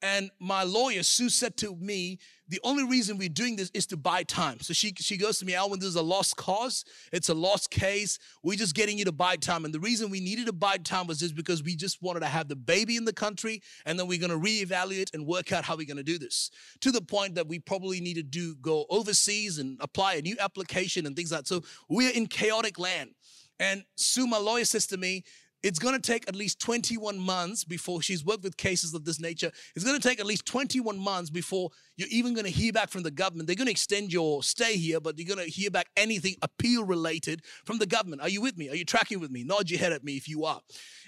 And 0.03 0.31
my 0.39 0.63
lawyer, 0.63 1.03
Sue, 1.03 1.31
said 1.31 1.57
to 1.59 1.75
me, 1.77 2.19
the 2.49 2.61
only 2.63 2.85
reason 2.85 3.19
we're 3.19 3.29
doing 3.29 3.57
this 3.57 3.71
is 3.75 3.87
to 3.87 3.97
buy 3.97 4.23
time. 4.23 4.61
So 4.61 4.73
she, 4.73 4.93
she 4.97 5.17
goes 5.17 5.39
to 5.39 5.45
me, 5.45 5.55
Alwyn, 5.55 5.81
this 5.81 5.89
is 5.89 5.97
a 5.97 6.03
lost 6.03 6.37
cause. 6.37 6.85
It's 7.13 7.29
a 7.29 7.35
lost 7.35 7.71
case. 7.71 8.19
We're 8.43 8.59
just 8.59 8.75
getting 8.75 8.99
you 8.99 9.05
to 9.07 9.13
buy 9.13 9.37
time. 9.37 9.65
And 9.65 9.75
the 9.75 9.81
reason 9.81 10.11
we 10.11 10.21
needed 10.21 10.47
to 10.47 10.53
buy 10.53 10.77
time 10.77 11.07
was 11.07 11.19
just 11.19 11.35
because 11.35 11.63
we 11.63 11.75
just 11.75 12.03
wanted 12.03 12.21
to 12.21 12.27
have 12.27 12.49
the 12.49 12.57
baby 12.57 12.97
in 12.97 13.05
the 13.05 13.13
country. 13.13 13.63
And 13.85 13.99
then 13.99 14.07
we're 14.07 14.21
going 14.21 14.31
to 14.31 14.39
reevaluate 14.39 15.13
and 15.15 15.27
work 15.27 15.51
out 15.51 15.65
how 15.65 15.77
we're 15.77 15.87
going 15.87 15.97
to 15.97 16.03
do 16.03 16.19
this 16.19 16.51
to 16.81 16.93
the 16.93 17.01
point 17.01 17.35
that 17.35 17.49
we 17.49 17.59
probably 17.59 18.01
need 18.01 18.15
to 18.15 18.23
do 18.23 18.55
go 18.57 18.87
overseas 18.91 19.59
and 19.59 19.79
apply 19.81 20.15
a 20.15 20.23
new 20.23 20.37
application 20.39 21.07
and 21.07 21.17
things 21.17 21.33
like 21.33 21.41
that. 21.41 21.49
So 21.49 21.63
we're 21.89 22.13
in 22.13 22.27
chaotic 22.27 22.79
land. 22.79 23.11
And 23.59 23.85
Sue, 23.97 24.27
my 24.27 24.39
lawyer, 24.39 24.67
says 24.67 24.87
to 24.89 24.99
me, 24.99 25.25
it's 25.67 25.81
going 25.81 26.01
to 26.01 26.01
take 26.01 26.29
at 26.29 26.37
least 26.37 26.61
21 26.61 27.19
months 27.19 27.65
before 27.65 28.01
she's 28.01 28.25
worked 28.25 28.45
with 28.45 28.57
cases 28.57 28.95
of 28.95 29.05
this 29.05 29.19
nature. 29.21 29.51
It's 29.75 29.85
going 29.85 29.99
to 29.99 30.09
take 30.09 30.21
at 30.21 30.27
least 30.27 30.47
21 30.47 30.97
months 30.97 31.29
before 31.29 31.71
you're 31.97 32.09
even 32.09 32.35
going 32.35 32.45
to 32.45 32.53
hear 32.53 32.73
back 32.73 32.89
from 32.89 33.03
the 33.03 33.11
government. 33.11 33.49
They're 33.49 33.57
going 33.57 33.67
to 33.67 33.73
extend 33.73 34.13
your 34.13 34.45
stay 34.45 34.77
here, 34.77 35.01
but 35.01 35.19
you're 35.19 35.27
going 35.27 35.45
to 35.45 35.53
hear 35.53 35.69
back 35.71 35.89
anything 35.97 36.37
appeal 36.41 36.85
related 36.85 37.43
from 37.65 37.79
the 37.79 37.87
government. 37.87 38.23
Are 38.23 38.29
you 38.29 38.41
with 38.41 38.57
me? 38.57 38.71
Are 38.71 38.77
you 38.77 38.85
tracking 38.85 39.19
with 39.19 39.33
me? 39.33 39.43
Nod 39.43 39.69
your 39.69 39.81
head 39.81 39.93
at 39.93 40.05
me 40.05 40.17
if 40.17 40.29
you 40.29 40.45
are. 40.45 40.61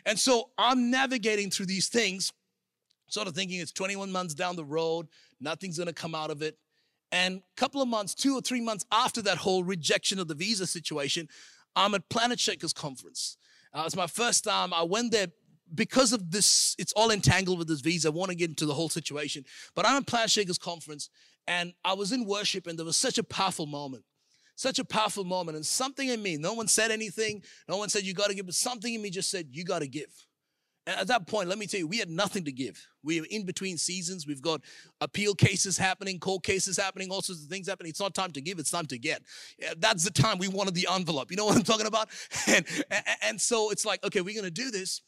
And 0.05 0.19
so 0.19 0.51
I'm 0.59 0.91
navigating 0.91 1.51
through 1.51 1.67
these 1.67 1.87
things, 1.87 2.33
sort 3.07 3.29
of 3.29 3.35
thinking 3.35 3.61
it's 3.61 3.71
21 3.71 4.11
months 4.11 4.35
down 4.35 4.57
the 4.57 4.65
road, 4.65 5.07
nothing's 5.41 5.77
going 5.77 5.87
to 5.87 5.95
come 5.95 6.17
out 6.17 6.33
of 6.33 6.43
it. 6.43 6.59
And 7.13 7.37
a 7.37 7.61
couple 7.61 7.81
of 7.81 7.87
months, 7.87 8.13
two 8.13 8.37
or 8.37 8.41
three 8.41 8.61
months 8.61 8.85
after 8.91 9.23
that 9.23 9.39
whole 9.39 9.63
rejection 9.63 10.19
of 10.19 10.27
the 10.27 10.35
visa 10.35 10.67
situation, 10.67 11.29
I'm 11.77 11.95
at 11.95 12.09
Planetshakers 12.09 12.75
Conference. 12.75 13.37
Uh, 13.73 13.85
it's 13.87 13.97
my 13.97 14.07
first 14.07 14.45
time. 14.45 14.73
I 14.73 14.83
went 14.83 15.13
there 15.13 15.29
because 15.75 16.13
of 16.13 16.31
this. 16.31 16.75
It's 16.79 16.93
all 16.93 17.11
entangled 17.11 17.59
with 17.59 17.69
this 17.69 17.81
visa. 17.81 18.09
I 18.09 18.11
want 18.11 18.31
to 18.31 18.37
get 18.37 18.51
into 18.51 18.67
the 18.67 18.75
whole 18.75 18.89
situation. 18.89 19.45
But 19.75 19.87
I'm 19.87 19.97
at 19.97 20.07
Planetshakers 20.07 20.59
Conference, 20.59 21.11
and 21.47 21.73
I 21.85 21.95
was 21.95 22.13
in 22.13 22.25
worship, 22.25 22.67
and 22.67 22.79
there 22.79 22.87
was 22.87 22.97
such 22.97 23.19
a 23.19 23.25
powerful 23.25 23.67
moment. 23.67 24.05
Such 24.57 24.81
a 24.81 24.85
powerful 24.85 25.25
moment. 25.25 25.57
And 25.57 25.65
something 25.65 26.09
in 26.09 26.21
me, 26.21 26.37
no 26.37 26.53
one 26.53 26.67
said 26.67 26.91
anything. 26.91 27.43
No 27.69 27.77
one 27.77 27.89
said, 27.89 28.03
you 28.03 28.13
got 28.13 28.29
to 28.29 28.35
give, 28.35 28.47
but 28.47 28.57
something 28.57 28.93
in 28.93 29.01
me 29.01 29.09
just 29.09 29.31
said, 29.31 29.47
you 29.53 29.65
got 29.65 29.81
to 29.81 29.87
give. 29.87 30.11
And 30.89 30.99
at 30.99 31.07
that 31.09 31.27
point, 31.27 31.51
let 31.51 31.59
me 31.59 31.67
tell 31.67 31.81
you, 31.81 31.87
we 31.87 31.99
had 31.99 32.09
nothing 32.09 32.47
to 32.47 32.53
give. 32.53 32.89
We 33.03 33.21
are 33.21 33.27
in 33.31 33.45
between 33.45 33.77
seasons. 33.77 34.27
We've 34.27 34.41
got 34.41 34.63
appeal 35.03 35.35
cases 35.35 35.77
happening, 35.77 36.19
court 36.19 36.45
cases 36.45 36.79
happening, 36.79 37.11
all 37.11 37.21
sorts 37.21 37.45
of 37.45 37.51
things 37.51 37.69
happening. 37.69 37.91
It's 37.91 38.01
not 38.01 38.15
time 38.15 38.31
to 38.33 38.41
give, 38.41 38.59
it's 38.59 38.71
time 38.71 38.87
to 38.87 38.99
get. 38.99 39.23
That's 39.77 40.03
the 40.03 40.11
time 40.11 40.39
we 40.39 40.49
wanted 40.49 40.73
the 40.73 40.89
envelope. 40.91 41.31
You 41.31 41.37
know 41.37 41.45
what 41.45 41.57
I'm 41.57 41.63
talking 41.63 41.87
about? 41.87 42.09
And, 42.49 42.65
and 43.23 43.41
so 43.41 43.71
it's 43.71 43.85
like, 43.85 44.03
okay, 44.03 44.23
we're 44.23 44.35
going 44.35 44.45
to 44.45 44.51
do 44.51 44.71
this. 44.71 45.03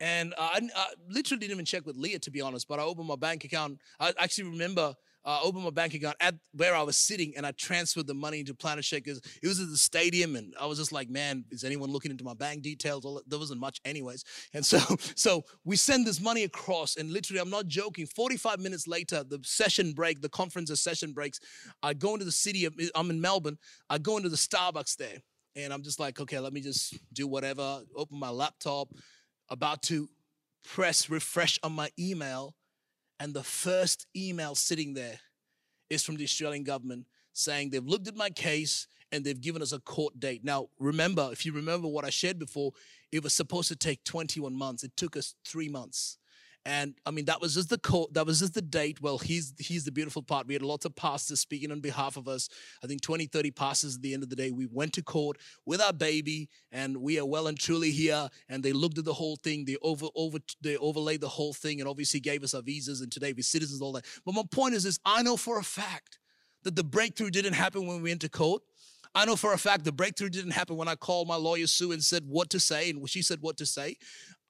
And 0.00 0.32
uh, 0.38 0.48
I, 0.54 0.60
I, 0.74 0.86
literally 1.10 1.40
didn't 1.40 1.52
even 1.52 1.64
check 1.66 1.84
with 1.84 1.96
Leah, 1.96 2.18
to 2.20 2.30
be 2.30 2.40
honest, 2.40 2.66
but 2.66 2.78
I 2.78 2.82
opened 2.82 3.06
my 3.06 3.16
bank 3.16 3.44
account. 3.44 3.78
I 4.00 4.14
actually 4.18 4.44
remember 4.44 4.94
uh, 5.26 5.40
opened 5.42 5.64
my 5.64 5.70
bank 5.70 5.92
account 5.92 6.16
at 6.20 6.34
where 6.52 6.74
I 6.74 6.82
was 6.82 6.96
sitting 6.96 7.34
and 7.36 7.44
I 7.44 7.50
transferred 7.50 8.06
the 8.06 8.14
money 8.14 8.40
into 8.40 8.54
Planetshakers. 8.54 9.18
It 9.42 9.48
was 9.48 9.60
at 9.60 9.68
the 9.68 9.76
stadium 9.76 10.36
and 10.36 10.54
I 10.58 10.66
was 10.66 10.78
just 10.78 10.92
like, 10.92 11.10
man, 11.10 11.44
is 11.50 11.64
anyone 11.64 11.90
looking 11.90 12.12
into 12.12 12.24
my 12.24 12.34
bank 12.34 12.62
details? 12.62 13.04
There 13.26 13.38
wasn't 13.38 13.60
much 13.60 13.80
anyways. 13.84 14.24
And 14.54 14.64
so, 14.64 14.78
so 15.16 15.44
we 15.64 15.76
send 15.76 16.06
this 16.06 16.20
money 16.20 16.44
across 16.44 16.96
and 16.96 17.12
literally, 17.12 17.40
I'm 17.40 17.50
not 17.50 17.66
joking, 17.66 18.06
45 18.06 18.60
minutes 18.60 18.86
later, 18.86 19.24
the 19.24 19.40
session 19.42 19.92
break, 19.92 20.22
the 20.22 20.28
conference 20.28 20.70
session 20.80 21.12
breaks, 21.12 21.40
I 21.82 21.94
go 21.94 22.12
into 22.12 22.24
the 22.24 22.32
city, 22.32 22.64
of, 22.64 22.74
I'm 22.94 23.10
in 23.10 23.20
Melbourne, 23.20 23.58
I 23.90 23.98
go 23.98 24.16
into 24.16 24.28
the 24.28 24.36
Starbucks 24.36 24.96
there 24.96 25.18
and 25.56 25.72
I'm 25.72 25.82
just 25.82 25.98
like, 25.98 26.20
okay, 26.20 26.38
let 26.38 26.52
me 26.52 26.60
just 26.60 26.96
do 27.12 27.26
whatever, 27.26 27.80
open 27.96 28.18
my 28.18 28.30
laptop, 28.30 28.88
about 29.48 29.82
to 29.84 30.08
press 30.64 31.08
refresh 31.08 31.58
on 31.62 31.72
my 31.72 31.90
email 31.98 32.54
and 33.18 33.34
the 33.34 33.42
first 33.42 34.06
email 34.16 34.54
sitting 34.54 34.94
there 34.94 35.18
is 35.90 36.02
from 36.02 36.16
the 36.16 36.24
Australian 36.24 36.64
government 36.64 37.06
saying 37.32 37.70
they've 37.70 37.86
looked 37.86 38.08
at 38.08 38.16
my 38.16 38.30
case 38.30 38.86
and 39.12 39.24
they've 39.24 39.40
given 39.40 39.62
us 39.62 39.72
a 39.72 39.78
court 39.78 40.18
date. 40.18 40.44
Now, 40.44 40.68
remember, 40.78 41.28
if 41.32 41.46
you 41.46 41.52
remember 41.52 41.88
what 41.88 42.04
I 42.04 42.10
shared 42.10 42.38
before, 42.38 42.72
it 43.12 43.22
was 43.22 43.34
supposed 43.34 43.68
to 43.68 43.76
take 43.76 44.02
21 44.04 44.54
months. 44.54 44.82
It 44.82 44.96
took 44.96 45.16
us 45.16 45.34
three 45.44 45.68
months. 45.68 46.18
And 46.66 46.94
I 47.06 47.12
mean, 47.12 47.26
that 47.26 47.40
was 47.40 47.54
just 47.54 47.68
the 47.68 47.78
court, 47.78 48.12
that 48.14 48.26
was 48.26 48.40
just 48.40 48.54
the 48.54 48.60
date. 48.60 49.00
Well, 49.00 49.18
he's 49.18 49.54
he's 49.56 49.84
the 49.84 49.92
beautiful 49.92 50.20
part. 50.20 50.48
We 50.48 50.54
had 50.54 50.62
lots 50.62 50.84
of 50.84 50.96
pastors 50.96 51.38
speaking 51.38 51.70
on 51.70 51.78
behalf 51.78 52.16
of 52.16 52.26
us. 52.26 52.48
I 52.82 52.88
think 52.88 53.02
20, 53.02 53.26
30 53.26 53.52
pastors 53.52 53.94
at 53.94 54.02
the 54.02 54.12
end 54.12 54.24
of 54.24 54.30
the 54.30 54.34
day. 54.34 54.50
We 54.50 54.66
went 54.66 54.92
to 54.94 55.02
court 55.02 55.38
with 55.64 55.80
our 55.80 55.92
baby, 55.92 56.48
and 56.72 56.96
we 56.96 57.20
are 57.20 57.24
well 57.24 57.46
and 57.46 57.56
truly 57.56 57.92
here. 57.92 58.28
And 58.48 58.64
they 58.64 58.72
looked 58.72 58.98
at 58.98 59.04
the 59.04 59.14
whole 59.14 59.36
thing, 59.36 59.64
they 59.64 59.76
over 59.80 60.08
over 60.16 60.38
they 60.60 60.76
overlaid 60.78 61.20
the 61.20 61.28
whole 61.28 61.52
thing, 61.52 61.78
and 61.78 61.88
obviously 61.88 62.18
gave 62.18 62.42
us 62.42 62.52
our 62.52 62.62
visas, 62.62 63.00
and 63.00 63.12
today 63.12 63.32
we're 63.32 63.42
citizens, 63.42 63.80
all 63.80 63.92
that. 63.92 64.04
But 64.24 64.34
my 64.34 64.42
point 64.50 64.74
is 64.74 64.82
this: 64.82 64.98
I 65.04 65.22
know 65.22 65.36
for 65.36 65.60
a 65.60 65.64
fact 65.64 66.18
that 66.64 66.74
the 66.74 66.82
breakthrough 66.82 67.30
didn't 67.30 67.52
happen 67.52 67.86
when 67.86 68.02
we 68.02 68.10
went 68.10 68.22
to 68.22 68.28
court. 68.28 68.62
I 69.14 69.24
know 69.24 69.36
for 69.36 69.52
a 69.52 69.58
fact 69.58 69.84
the 69.84 69.92
breakthrough 69.92 70.30
didn't 70.30 70.50
happen 70.50 70.76
when 70.76 70.88
I 70.88 70.96
called 70.96 71.28
my 71.28 71.36
lawyer 71.36 71.68
Sue 71.68 71.92
and 71.92 72.02
said 72.02 72.24
what 72.26 72.50
to 72.50 72.58
say, 72.58 72.90
and 72.90 73.08
she 73.08 73.22
said 73.22 73.40
what 73.40 73.56
to 73.58 73.66
say. 73.66 73.98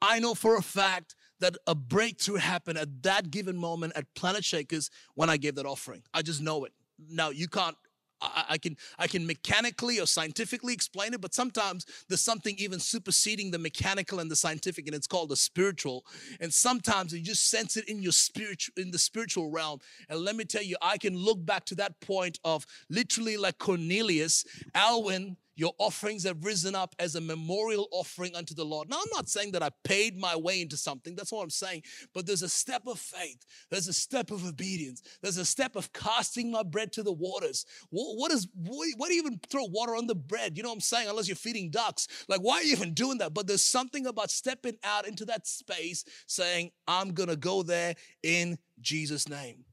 I 0.00 0.18
know 0.18 0.34
for 0.34 0.56
a 0.56 0.62
fact 0.62 1.14
that 1.40 1.56
a 1.66 1.74
breakthrough 1.74 2.36
happened 2.36 2.78
at 2.78 3.02
that 3.02 3.30
given 3.30 3.56
moment 3.56 3.92
at 3.96 4.12
Planetshakers 4.14 4.90
when 5.14 5.30
I 5.30 5.36
gave 5.36 5.54
that 5.56 5.66
offering. 5.66 6.02
I 6.14 6.22
just 6.22 6.40
know 6.40 6.64
it. 6.64 6.72
Now 6.98 7.30
you 7.30 7.48
can't 7.48 7.76
I, 8.20 8.44
I, 8.50 8.58
can 8.58 8.76
I 8.98 9.06
can 9.06 9.26
mechanically 9.26 10.00
or 10.00 10.06
scientifically 10.06 10.72
explain 10.72 11.14
it, 11.14 11.20
but 11.20 11.34
sometimes 11.34 11.86
there's 12.08 12.20
something 12.20 12.54
even 12.58 12.80
superseding 12.80 13.50
the 13.50 13.58
mechanical 13.58 14.20
and 14.20 14.30
the 14.30 14.36
scientific, 14.36 14.86
and 14.86 14.94
it's 14.94 15.06
called 15.06 15.28
the 15.28 15.36
spiritual. 15.36 16.04
And 16.40 16.52
sometimes 16.52 17.12
you 17.12 17.20
just 17.20 17.50
sense 17.50 17.76
it 17.76 17.88
in 17.88 18.02
your 18.02 18.12
spiritual 18.12 18.72
in 18.76 18.90
the 18.90 18.98
spiritual 18.98 19.50
realm. 19.50 19.80
And 20.08 20.20
let 20.20 20.36
me 20.36 20.44
tell 20.44 20.62
you, 20.62 20.76
I 20.80 20.98
can 20.98 21.16
look 21.16 21.44
back 21.44 21.64
to 21.66 21.74
that 21.76 22.00
point 22.00 22.38
of 22.44 22.66
literally 22.88 23.36
like 23.36 23.58
Cornelius, 23.58 24.44
Alwyn 24.74 25.36
your 25.56 25.72
offerings 25.78 26.24
have 26.24 26.44
risen 26.44 26.74
up 26.74 26.94
as 26.98 27.14
a 27.14 27.20
memorial 27.20 27.88
offering 27.90 28.36
unto 28.36 28.54
the 28.54 28.64
Lord. 28.64 28.90
Now, 28.90 28.98
I'm 28.98 29.10
not 29.14 29.28
saying 29.28 29.52
that 29.52 29.62
I 29.62 29.70
paid 29.84 30.16
my 30.16 30.36
way 30.36 30.60
into 30.60 30.76
something. 30.76 31.16
That's 31.16 31.32
what 31.32 31.42
I'm 31.42 31.50
saying. 31.50 31.82
But 32.12 32.26
there's 32.26 32.42
a 32.42 32.48
step 32.48 32.82
of 32.86 32.98
faith. 32.98 33.44
There's 33.70 33.88
a 33.88 33.92
step 33.92 34.30
of 34.30 34.46
obedience. 34.46 35.02
There's 35.22 35.38
a 35.38 35.46
step 35.46 35.74
of 35.74 35.92
casting 35.94 36.50
my 36.50 36.62
bread 36.62 36.92
to 36.92 37.02
the 37.02 37.12
waters. 37.12 37.64
what, 37.88 38.16
what 38.16 38.32
is, 38.32 38.46
why 38.54 39.08
do 39.08 39.14
you 39.14 39.22
even 39.22 39.40
throw 39.50 39.64
water 39.64 39.96
on 39.96 40.06
the 40.06 40.14
bread? 40.14 40.56
You 40.56 40.62
know 40.62 40.68
what 40.68 40.76
I'm 40.76 40.80
saying? 40.80 41.08
Unless 41.08 41.28
you're 41.28 41.36
feeding 41.36 41.70
ducks. 41.70 42.06
Like, 42.28 42.40
why 42.40 42.56
are 42.56 42.62
you 42.62 42.72
even 42.72 42.92
doing 42.92 43.18
that? 43.18 43.32
But 43.32 43.46
there's 43.46 43.64
something 43.64 44.06
about 44.06 44.30
stepping 44.30 44.76
out 44.84 45.08
into 45.08 45.24
that 45.24 45.46
space 45.46 46.04
saying, 46.26 46.70
I'm 46.86 47.12
going 47.12 47.30
to 47.30 47.36
go 47.36 47.62
there 47.62 47.94
in 48.22 48.58
Jesus' 48.80 49.28
name. 49.28 49.64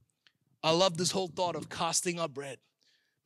I 0.63 0.71
love 0.71 0.97
this 0.97 1.11
whole 1.11 1.27
thought 1.27 1.57
of 1.57 1.67
casting 1.67 2.21
our 2.21 2.29
bread. 2.29 2.57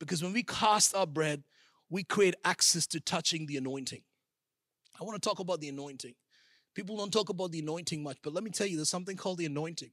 Because 0.00 0.22
when 0.22 0.32
we 0.32 0.42
cast 0.42 0.94
our 0.94 1.06
bread, 1.06 1.42
we 1.90 2.04
create 2.04 2.34
access 2.44 2.86
to 2.88 3.00
touching 3.00 3.46
the 3.46 3.56
anointing. 3.56 4.02
I 5.00 5.04
want 5.04 5.20
to 5.20 5.28
talk 5.28 5.38
about 5.38 5.60
the 5.60 5.68
anointing. 5.68 6.14
People 6.74 6.96
don't 6.96 7.12
talk 7.12 7.28
about 7.28 7.50
the 7.50 7.60
anointing 7.60 8.02
much, 8.02 8.18
but 8.22 8.32
let 8.32 8.44
me 8.44 8.50
tell 8.50 8.66
you, 8.66 8.76
there's 8.76 8.88
something 8.88 9.16
called 9.16 9.38
the 9.38 9.46
anointing. 9.46 9.90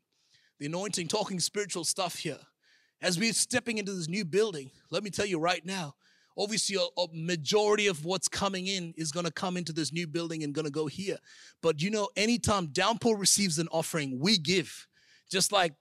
The 0.60 0.68
anointing, 0.68 1.08
talking 1.08 1.40
spiritual 1.40 1.84
stuff 1.84 2.18
here. 2.18 2.40
As 3.02 3.20
we're 3.20 3.34
stepping 3.34 3.78
into 3.78 3.94
this 3.94 4.08
new 4.08 4.26
building, 4.26 4.72
let 4.90 5.04
me 5.04 5.10
tell 5.10 5.26
you 5.26 5.40
right 5.40 5.66
now, 5.66 5.96
obviously 6.38 6.76
a, 6.76 7.02
a 7.02 7.08
majority 7.14 7.88
of 7.88 8.06
what's 8.06 8.28
coming 8.28 8.68
in 8.68 8.94
is 8.98 9.12
going 9.12 9.26
to 9.26 9.32
come 9.32 9.58
into 9.58 9.74
this 9.74 9.92
new 9.92 10.08
building 10.08 10.44
and 10.44 10.54
going 10.54 10.66
to 10.66 10.72
go 10.72 10.88
here. 10.88 11.18
But 11.62 11.82
you 11.82 11.90
know, 11.90 12.10
anytime 12.16 12.68
Downpour 12.68 13.18
receives 13.18 13.60
an 13.60 13.68
offering, 13.72 14.20
we 14.20 14.38
give. 14.38 14.88
Just 15.30 15.52
like 15.52 15.74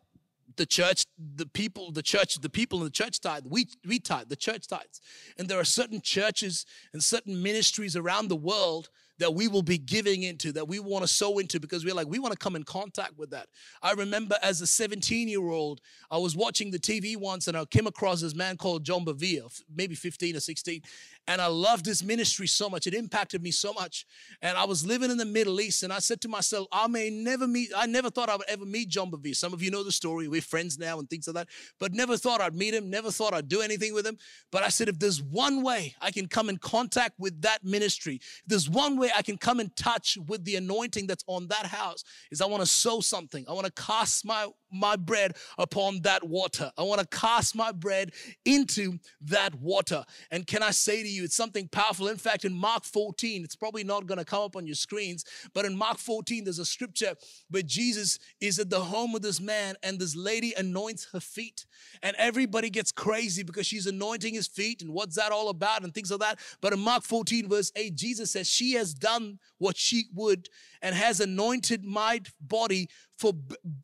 the 0.57 0.67
church, 0.67 1.07
the 1.19 1.47
people, 1.47 1.91
the 1.91 2.03
church, 2.03 2.37
the 2.41 2.51
people 2.51 2.79
in 2.79 2.85
the 2.85 2.91
church 2.91 3.21
tithe. 3.21 3.45
We, 3.49 3.69
we 3.87 3.99
tithe, 3.99 4.29
the 4.29 4.37
church 4.37 4.67
tithes. 4.67 5.01
And 5.39 5.49
there 5.49 5.59
are 5.59 5.65
certain 5.65 6.01
churches 6.01 6.67
and 6.93 7.03
certain 7.03 7.43
ministries 7.43 7.97
around 7.97 8.29
the 8.29 8.37
world 8.37 8.89
that 9.19 9.35
we 9.35 9.49
will 9.49 9.63
be 9.63 9.79
giving 9.79 10.23
into, 10.23 10.53
that 10.53 10.67
we 10.67 10.81
want 10.81 11.03
to 11.03 11.09
sow 11.09 11.39
into 11.39 11.61
because 11.61 11.85
we're 11.85 11.95
like, 11.95 12.09
we 12.09 12.19
want 12.19 12.33
to 12.33 12.39
come 12.39 12.57
in 12.57 12.65
contact 12.65 13.17
with 13.17 13.31
that. 13.31 13.49
I 13.83 13.93
remember 13.93 14.37
as 14.43 14.61
a 14.61 14.67
17 14.67 15.29
year 15.29 15.49
old, 15.49 15.81
I 16.11 16.19
was 16.19 16.37
watching 16.37 16.71
the 16.71 16.79
TV 16.79 17.17
once 17.17 17.49
and 17.49 17.57
I 17.57 17.65
came 17.65 17.87
across 17.87 18.21
this 18.21 18.35
man 18.35 18.57
called 18.57 18.85
John 18.85 19.05
Bevere, 19.05 19.49
maybe 19.75 19.95
15 19.95 20.37
or 20.37 20.41
16. 20.41 20.83
And 21.27 21.41
I 21.41 21.47
loved 21.47 21.87
his 21.87 22.05
ministry 22.05 22.47
so 22.47 22.69
much. 22.69 22.87
It 22.87 22.95
impacted 22.95 23.43
me 23.43 23.51
so 23.51 23.73
much. 23.73 24.05
And 24.43 24.59
I 24.59 24.65
was 24.65 24.85
living 24.85 25.11
in 25.11 25.17
the 25.17 25.25
Middle 25.25 25.61
East 25.61 25.83
and 25.83 25.93
I 25.93 25.99
said 26.01 26.21
to 26.23 26.29
myself, 26.29 26.67
I 26.71 26.87
may 26.87 27.09
never 27.09 27.47
meet, 27.47 27.71
I 27.75 27.87
never 27.87 28.11
thought 28.11 28.29
I 28.29 28.37
would 28.37 28.49
ever 28.49 28.65
meet 28.65 28.89
John 28.89 29.11
Bevere. 29.11 29.35
Some 29.35 29.53
of 29.53 29.63
you 29.63 29.71
know 29.71 29.85
the 29.85 29.93
story. 29.93 30.29
We're 30.29 30.43
friends 30.43 30.79
now 30.79 30.99
and 30.99 31.09
things 31.09 31.27
like 31.27 31.35
that. 31.35 31.49
But 31.79 31.93
never 31.93 32.17
thought 32.17 32.41
I'd 32.41 32.55
meet 32.55 32.75
him, 32.75 32.91
never 32.91 33.11
thought 33.11 33.33
I'd 33.33 33.49
do 33.49 33.63
anything 33.63 33.95
with 33.95 34.07
him. 34.07 34.19
But 34.51 34.63
I 34.63 34.69
said, 34.69 34.89
if 34.89 34.99
there's 34.99 35.23
one 35.23 35.63
way 35.63 35.95
I 36.01 36.11
can 36.11 36.27
come 36.27 36.49
in 36.49 36.59
contact 36.59 37.19
with 37.19 37.41
that 37.43 37.65
ministry, 37.65 38.17
if 38.17 38.43
there's 38.47 38.69
one 38.69 38.99
way 38.99 39.04
I 39.17 39.23
can 39.23 39.37
come 39.37 39.61
in 39.61 39.71
touch 39.77 40.19
with 40.27 40.45
the 40.45 40.57
anointing 40.57 41.07
that's 41.07 41.25
on 41.27 41.49
that 41.49 41.67
house, 41.67 42.05
is 42.31 42.41
I 42.41 42.47
want 42.47 42.63
to 42.63 42.69
sow 42.69 43.01
something. 43.01 43.45
I 43.49 43.53
want 43.53 43.67
to 43.67 43.73
cast 43.73 44.25
my 44.25 44.49
my 44.75 44.97
bread 44.97 45.37
upon 45.57 46.01
that 46.03 46.25
water. 46.25 46.73
I 46.77 46.83
want 46.83 47.01
to 47.01 47.07
cast 47.07 47.55
my 47.55 47.73
bread 47.73 48.13
into 48.45 48.99
that 49.23 49.55
water. 49.55 50.05
And 50.31 50.47
can 50.47 50.63
I 50.63 50.73
say 50.73 51.03
to 51.03 51.09
you, 51.09 51.25
it's 51.25 51.37
something 51.37 51.69
powerful. 51.69 52.09
In 52.09 52.17
fact, 52.17 52.45
in 52.45 52.53
Mark 52.53 52.85
14, 52.85 53.45
it's 53.45 53.57
probably 53.57 53.85
not 53.85 54.07
going 54.07 54.19
to 54.19 54.25
come 54.25 54.43
up 54.43 54.57
on 54.57 54.67
your 54.67 54.75
screens, 54.75 55.25
but 55.55 55.65
in 55.65 55.77
Mark 55.77 55.99
14, 55.99 56.45
there's 56.45 56.59
a 56.59 56.65
scripture 56.65 57.15
where 57.51 57.63
Jesus 57.63 58.19
is 58.41 58.59
at 58.59 58.69
the 58.69 58.81
home 58.81 59.15
of 59.15 59.23
this 59.23 59.41
man 59.41 59.77
and 59.83 59.99
this 59.99 60.17
lady 60.17 60.53
anoints 60.57 61.07
her 61.13 61.21
feet. 61.21 61.67
And 62.03 62.17
everybody 62.19 62.71
gets 62.71 62.91
crazy 62.91 63.43
because 63.43 63.67
she's 63.67 63.87
anointing 63.87 64.35
his 64.35 64.47
feet 64.47 64.83
and 64.83 64.93
what's 64.93 65.17
that 65.17 65.33
all 65.33 65.49
about 65.49 65.85
and 65.85 65.95
things 65.95 66.11
like 66.11 66.21
that. 66.21 66.39
But 66.61 66.73
in 66.73 66.81
Mark 66.81 67.05
14, 67.05 67.49
verse 67.49 67.71
8, 67.77 67.95
Jesus 67.95 68.33
says, 68.33 68.49
She 68.49 68.73
has 68.73 68.94
done 68.99 69.39
what 69.59 69.77
she 69.77 70.05
would 70.15 70.49
and 70.83 70.95
has 70.95 71.21
anointed 71.21 71.85
my 71.85 72.21
body 72.41 72.89
for, 73.19 73.33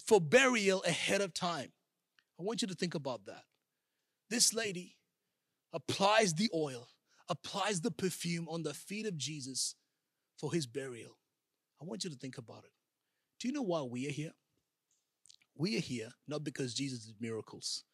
for 0.07 0.21
burial 0.21 0.83
ahead 0.85 1.21
of 1.21 1.35
time. 1.35 1.73
I 2.39 2.43
want 2.43 2.63
you 2.63 2.69
to 2.69 2.75
think 2.75 2.95
about 2.95 3.27
that. 3.27 3.43
This 4.31 4.55
lady 4.55 4.97
applies 5.73 6.35
the 6.35 6.51
oil, 6.55 6.89
applies 7.29 7.81
the 7.81 7.91
perfume 7.91 8.49
on 8.49 8.63
the 8.63 8.75
feet 8.75 9.07
of 9.07 9.17
Jesus 9.17 9.75
for 10.39 10.53
his 10.53 10.67
burial. 10.67 11.19
I 11.81 11.85
want 11.85 12.05
you 12.05 12.11
to 12.11 12.17
think 12.17 12.39
about 12.39 12.65
it. 12.65 12.73
Do 13.39 13.49
you 13.49 13.55
know 13.55 13.63
why 13.63 13.83
we 13.83 14.07
are 14.07 14.13
here? 14.13 14.33
We 15.57 15.77
are 15.77 15.81
here 15.81 16.11
not 16.29 16.45
because 16.45 16.75
Jesus 16.75 17.01
did 17.01 17.17
miracles. 17.21 17.85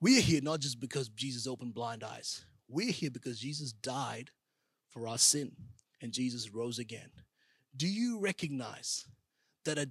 We 0.00 0.18
are 0.18 0.22
here 0.22 0.40
not 0.42 0.60
just 0.60 0.80
because 0.80 1.08
Jesus 1.08 1.46
opened 1.46 1.74
blind 1.74 2.02
eyes. 2.02 2.44
We're 2.68 2.90
here 2.90 3.10
because 3.10 3.38
Jesus 3.38 3.72
died 3.72 4.30
for 4.90 5.06
our 5.06 5.18
sin 5.18 5.52
and 6.02 6.12
Jesus 6.12 6.52
rose 6.52 6.78
again. 6.78 7.10
Do 7.76 7.86
you 7.86 8.18
recognize 8.18 9.06
that 9.64 9.78
at 9.78 9.88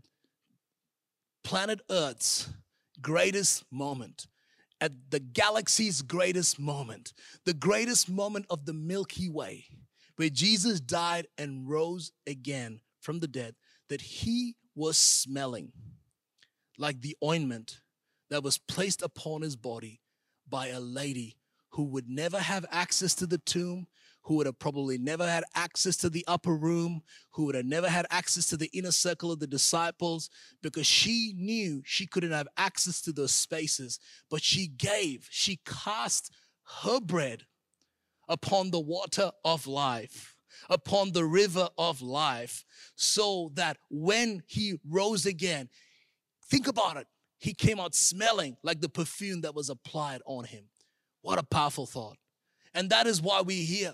planet 1.43 1.81
Earth's 1.89 2.49
greatest 3.01 3.63
moment, 3.71 4.27
at 4.79 4.91
the 5.09 5.19
galaxy's 5.19 6.01
greatest 6.01 6.59
moment, 6.59 7.13
the 7.45 7.53
greatest 7.53 8.09
moment 8.09 8.45
of 8.49 8.65
the 8.65 8.73
Milky 8.73 9.29
Way, 9.29 9.65
where 10.17 10.29
Jesus 10.29 10.79
died 10.79 11.27
and 11.37 11.67
rose 11.67 12.11
again 12.27 12.81
from 12.99 13.19
the 13.19 13.27
dead, 13.27 13.55
that 13.89 14.01
he 14.01 14.55
was 14.75 14.97
smelling 14.97 15.71
like 16.77 17.01
the 17.01 17.17
ointment 17.23 17.81
that 18.29 18.43
was 18.43 18.57
placed 18.57 19.01
upon 19.01 19.41
his 19.41 19.55
body 19.55 20.01
by 20.47 20.67
a 20.67 20.79
lady 20.79 21.37
who 21.71 21.83
would 21.83 22.09
never 22.09 22.39
have 22.39 22.65
access 22.71 23.15
to 23.15 23.25
the 23.25 23.37
tomb, 23.37 23.87
who 24.23 24.35
would 24.35 24.45
have 24.45 24.59
probably 24.59 24.97
never 24.97 25.27
had 25.27 25.43
access 25.55 25.97
to 25.97 26.09
the 26.09 26.23
upper 26.27 26.55
room, 26.55 27.01
who 27.31 27.45
would 27.45 27.55
have 27.55 27.65
never 27.65 27.89
had 27.89 28.05
access 28.11 28.47
to 28.47 28.57
the 28.57 28.69
inner 28.73 28.91
circle 28.91 29.31
of 29.31 29.39
the 29.39 29.47
disciples, 29.47 30.29
because 30.61 30.85
she 30.85 31.33
knew 31.37 31.81
she 31.85 32.05
couldn't 32.05 32.31
have 32.31 32.47
access 32.57 33.01
to 33.01 33.11
those 33.11 33.31
spaces. 33.31 33.99
But 34.29 34.43
she 34.43 34.67
gave, 34.67 35.27
she 35.31 35.59
cast 35.65 36.31
her 36.83 36.99
bread 36.99 37.43
upon 38.29 38.71
the 38.71 38.79
water 38.79 39.31
of 39.43 39.67
life, 39.67 40.35
upon 40.69 41.11
the 41.11 41.25
river 41.25 41.67
of 41.77 42.01
life, 42.01 42.63
so 42.95 43.51
that 43.55 43.77
when 43.89 44.43
he 44.45 44.79
rose 44.87 45.25
again, 45.25 45.67
think 46.45 46.67
about 46.67 46.97
it, 46.97 47.07
he 47.39 47.53
came 47.55 47.79
out 47.79 47.95
smelling 47.95 48.55
like 48.61 48.81
the 48.81 48.89
perfume 48.89 49.41
that 49.41 49.55
was 49.55 49.69
applied 49.69 50.21
on 50.27 50.43
him. 50.43 50.65
What 51.23 51.39
a 51.39 51.43
powerful 51.43 51.87
thought. 51.87 52.17
And 52.73 52.89
that 52.91 53.07
is 53.07 53.21
why 53.21 53.41
we're 53.41 53.65
here. 53.65 53.93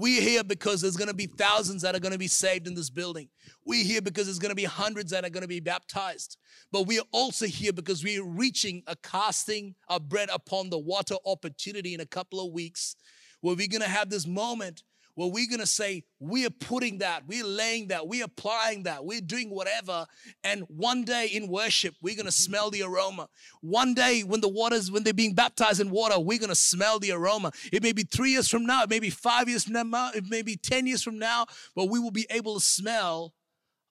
We're 0.00 0.22
here 0.22 0.44
because 0.44 0.80
there's 0.80 0.96
going 0.96 1.08
to 1.08 1.14
be 1.14 1.26
thousands 1.26 1.82
that 1.82 1.96
are 1.96 1.98
going 1.98 2.12
to 2.12 2.18
be 2.18 2.28
saved 2.28 2.68
in 2.68 2.74
this 2.76 2.88
building. 2.88 3.30
We're 3.66 3.82
here 3.82 4.00
because 4.00 4.26
there's 4.26 4.38
going 4.38 4.52
to 4.52 4.54
be 4.54 4.62
hundreds 4.62 5.10
that 5.10 5.24
are 5.24 5.28
going 5.28 5.42
to 5.42 5.48
be 5.48 5.58
baptized. 5.58 6.36
But 6.70 6.86
we 6.86 7.00
are 7.00 7.04
also 7.10 7.46
here 7.46 7.72
because 7.72 8.04
we're 8.04 8.24
reaching 8.24 8.84
a 8.86 8.94
casting 8.94 9.74
of 9.88 10.08
bread 10.08 10.28
upon 10.32 10.70
the 10.70 10.78
water 10.78 11.16
opportunity 11.26 11.94
in 11.94 12.00
a 12.00 12.06
couple 12.06 12.38
of 12.38 12.52
weeks 12.52 12.94
where 13.40 13.56
we're 13.56 13.66
going 13.66 13.82
to 13.82 13.88
have 13.88 14.08
this 14.08 14.24
moment 14.24 14.84
where 15.18 15.26
we're 15.26 15.48
going 15.48 15.58
to 15.58 15.66
say, 15.66 16.04
we 16.20 16.46
are 16.46 16.50
putting 16.50 16.98
that, 16.98 17.26
we're 17.26 17.44
laying 17.44 17.88
that, 17.88 18.06
we're 18.06 18.24
applying 18.24 18.84
that, 18.84 19.04
we're 19.04 19.20
doing 19.20 19.50
whatever. 19.50 20.06
And 20.44 20.62
one 20.68 21.02
day 21.02 21.26
in 21.26 21.48
worship, 21.48 21.96
we're 22.00 22.14
going 22.14 22.26
to 22.26 22.30
mm-hmm. 22.30 22.52
smell 22.52 22.70
the 22.70 22.84
aroma. 22.84 23.28
One 23.60 23.94
day 23.94 24.20
when 24.20 24.40
the 24.40 24.48
waters, 24.48 24.92
when 24.92 25.02
they're 25.02 25.12
being 25.12 25.34
baptized 25.34 25.80
in 25.80 25.90
water, 25.90 26.20
we're 26.20 26.38
going 26.38 26.50
to 26.50 26.54
smell 26.54 27.00
the 27.00 27.10
aroma. 27.10 27.50
It 27.72 27.82
may 27.82 27.90
be 27.90 28.04
three 28.04 28.30
years 28.30 28.48
from 28.48 28.64
now, 28.64 28.84
it 28.84 28.90
may 28.90 29.00
be 29.00 29.10
five 29.10 29.48
years 29.48 29.64
from 29.64 29.90
now, 29.90 30.12
it 30.14 30.22
may 30.28 30.42
be 30.42 30.54
10 30.54 30.86
years 30.86 31.02
from 31.02 31.18
now, 31.18 31.46
but 31.74 31.86
we 31.86 31.98
will 31.98 32.12
be 32.12 32.28
able 32.30 32.54
to 32.54 32.64
smell 32.64 33.34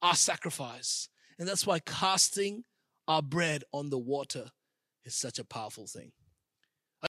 our 0.02 0.16
sacrifice. 0.16 1.10
And 1.38 1.46
that's 1.46 1.68
why 1.68 1.80
casting 1.80 2.64
our 3.06 3.22
bread 3.22 3.66
on 3.74 3.90
the 3.90 4.00
water 4.00 4.52
is 5.04 5.14
such 5.14 5.40
a 5.40 5.44
powerful 5.44 5.88
thing. 5.88 6.14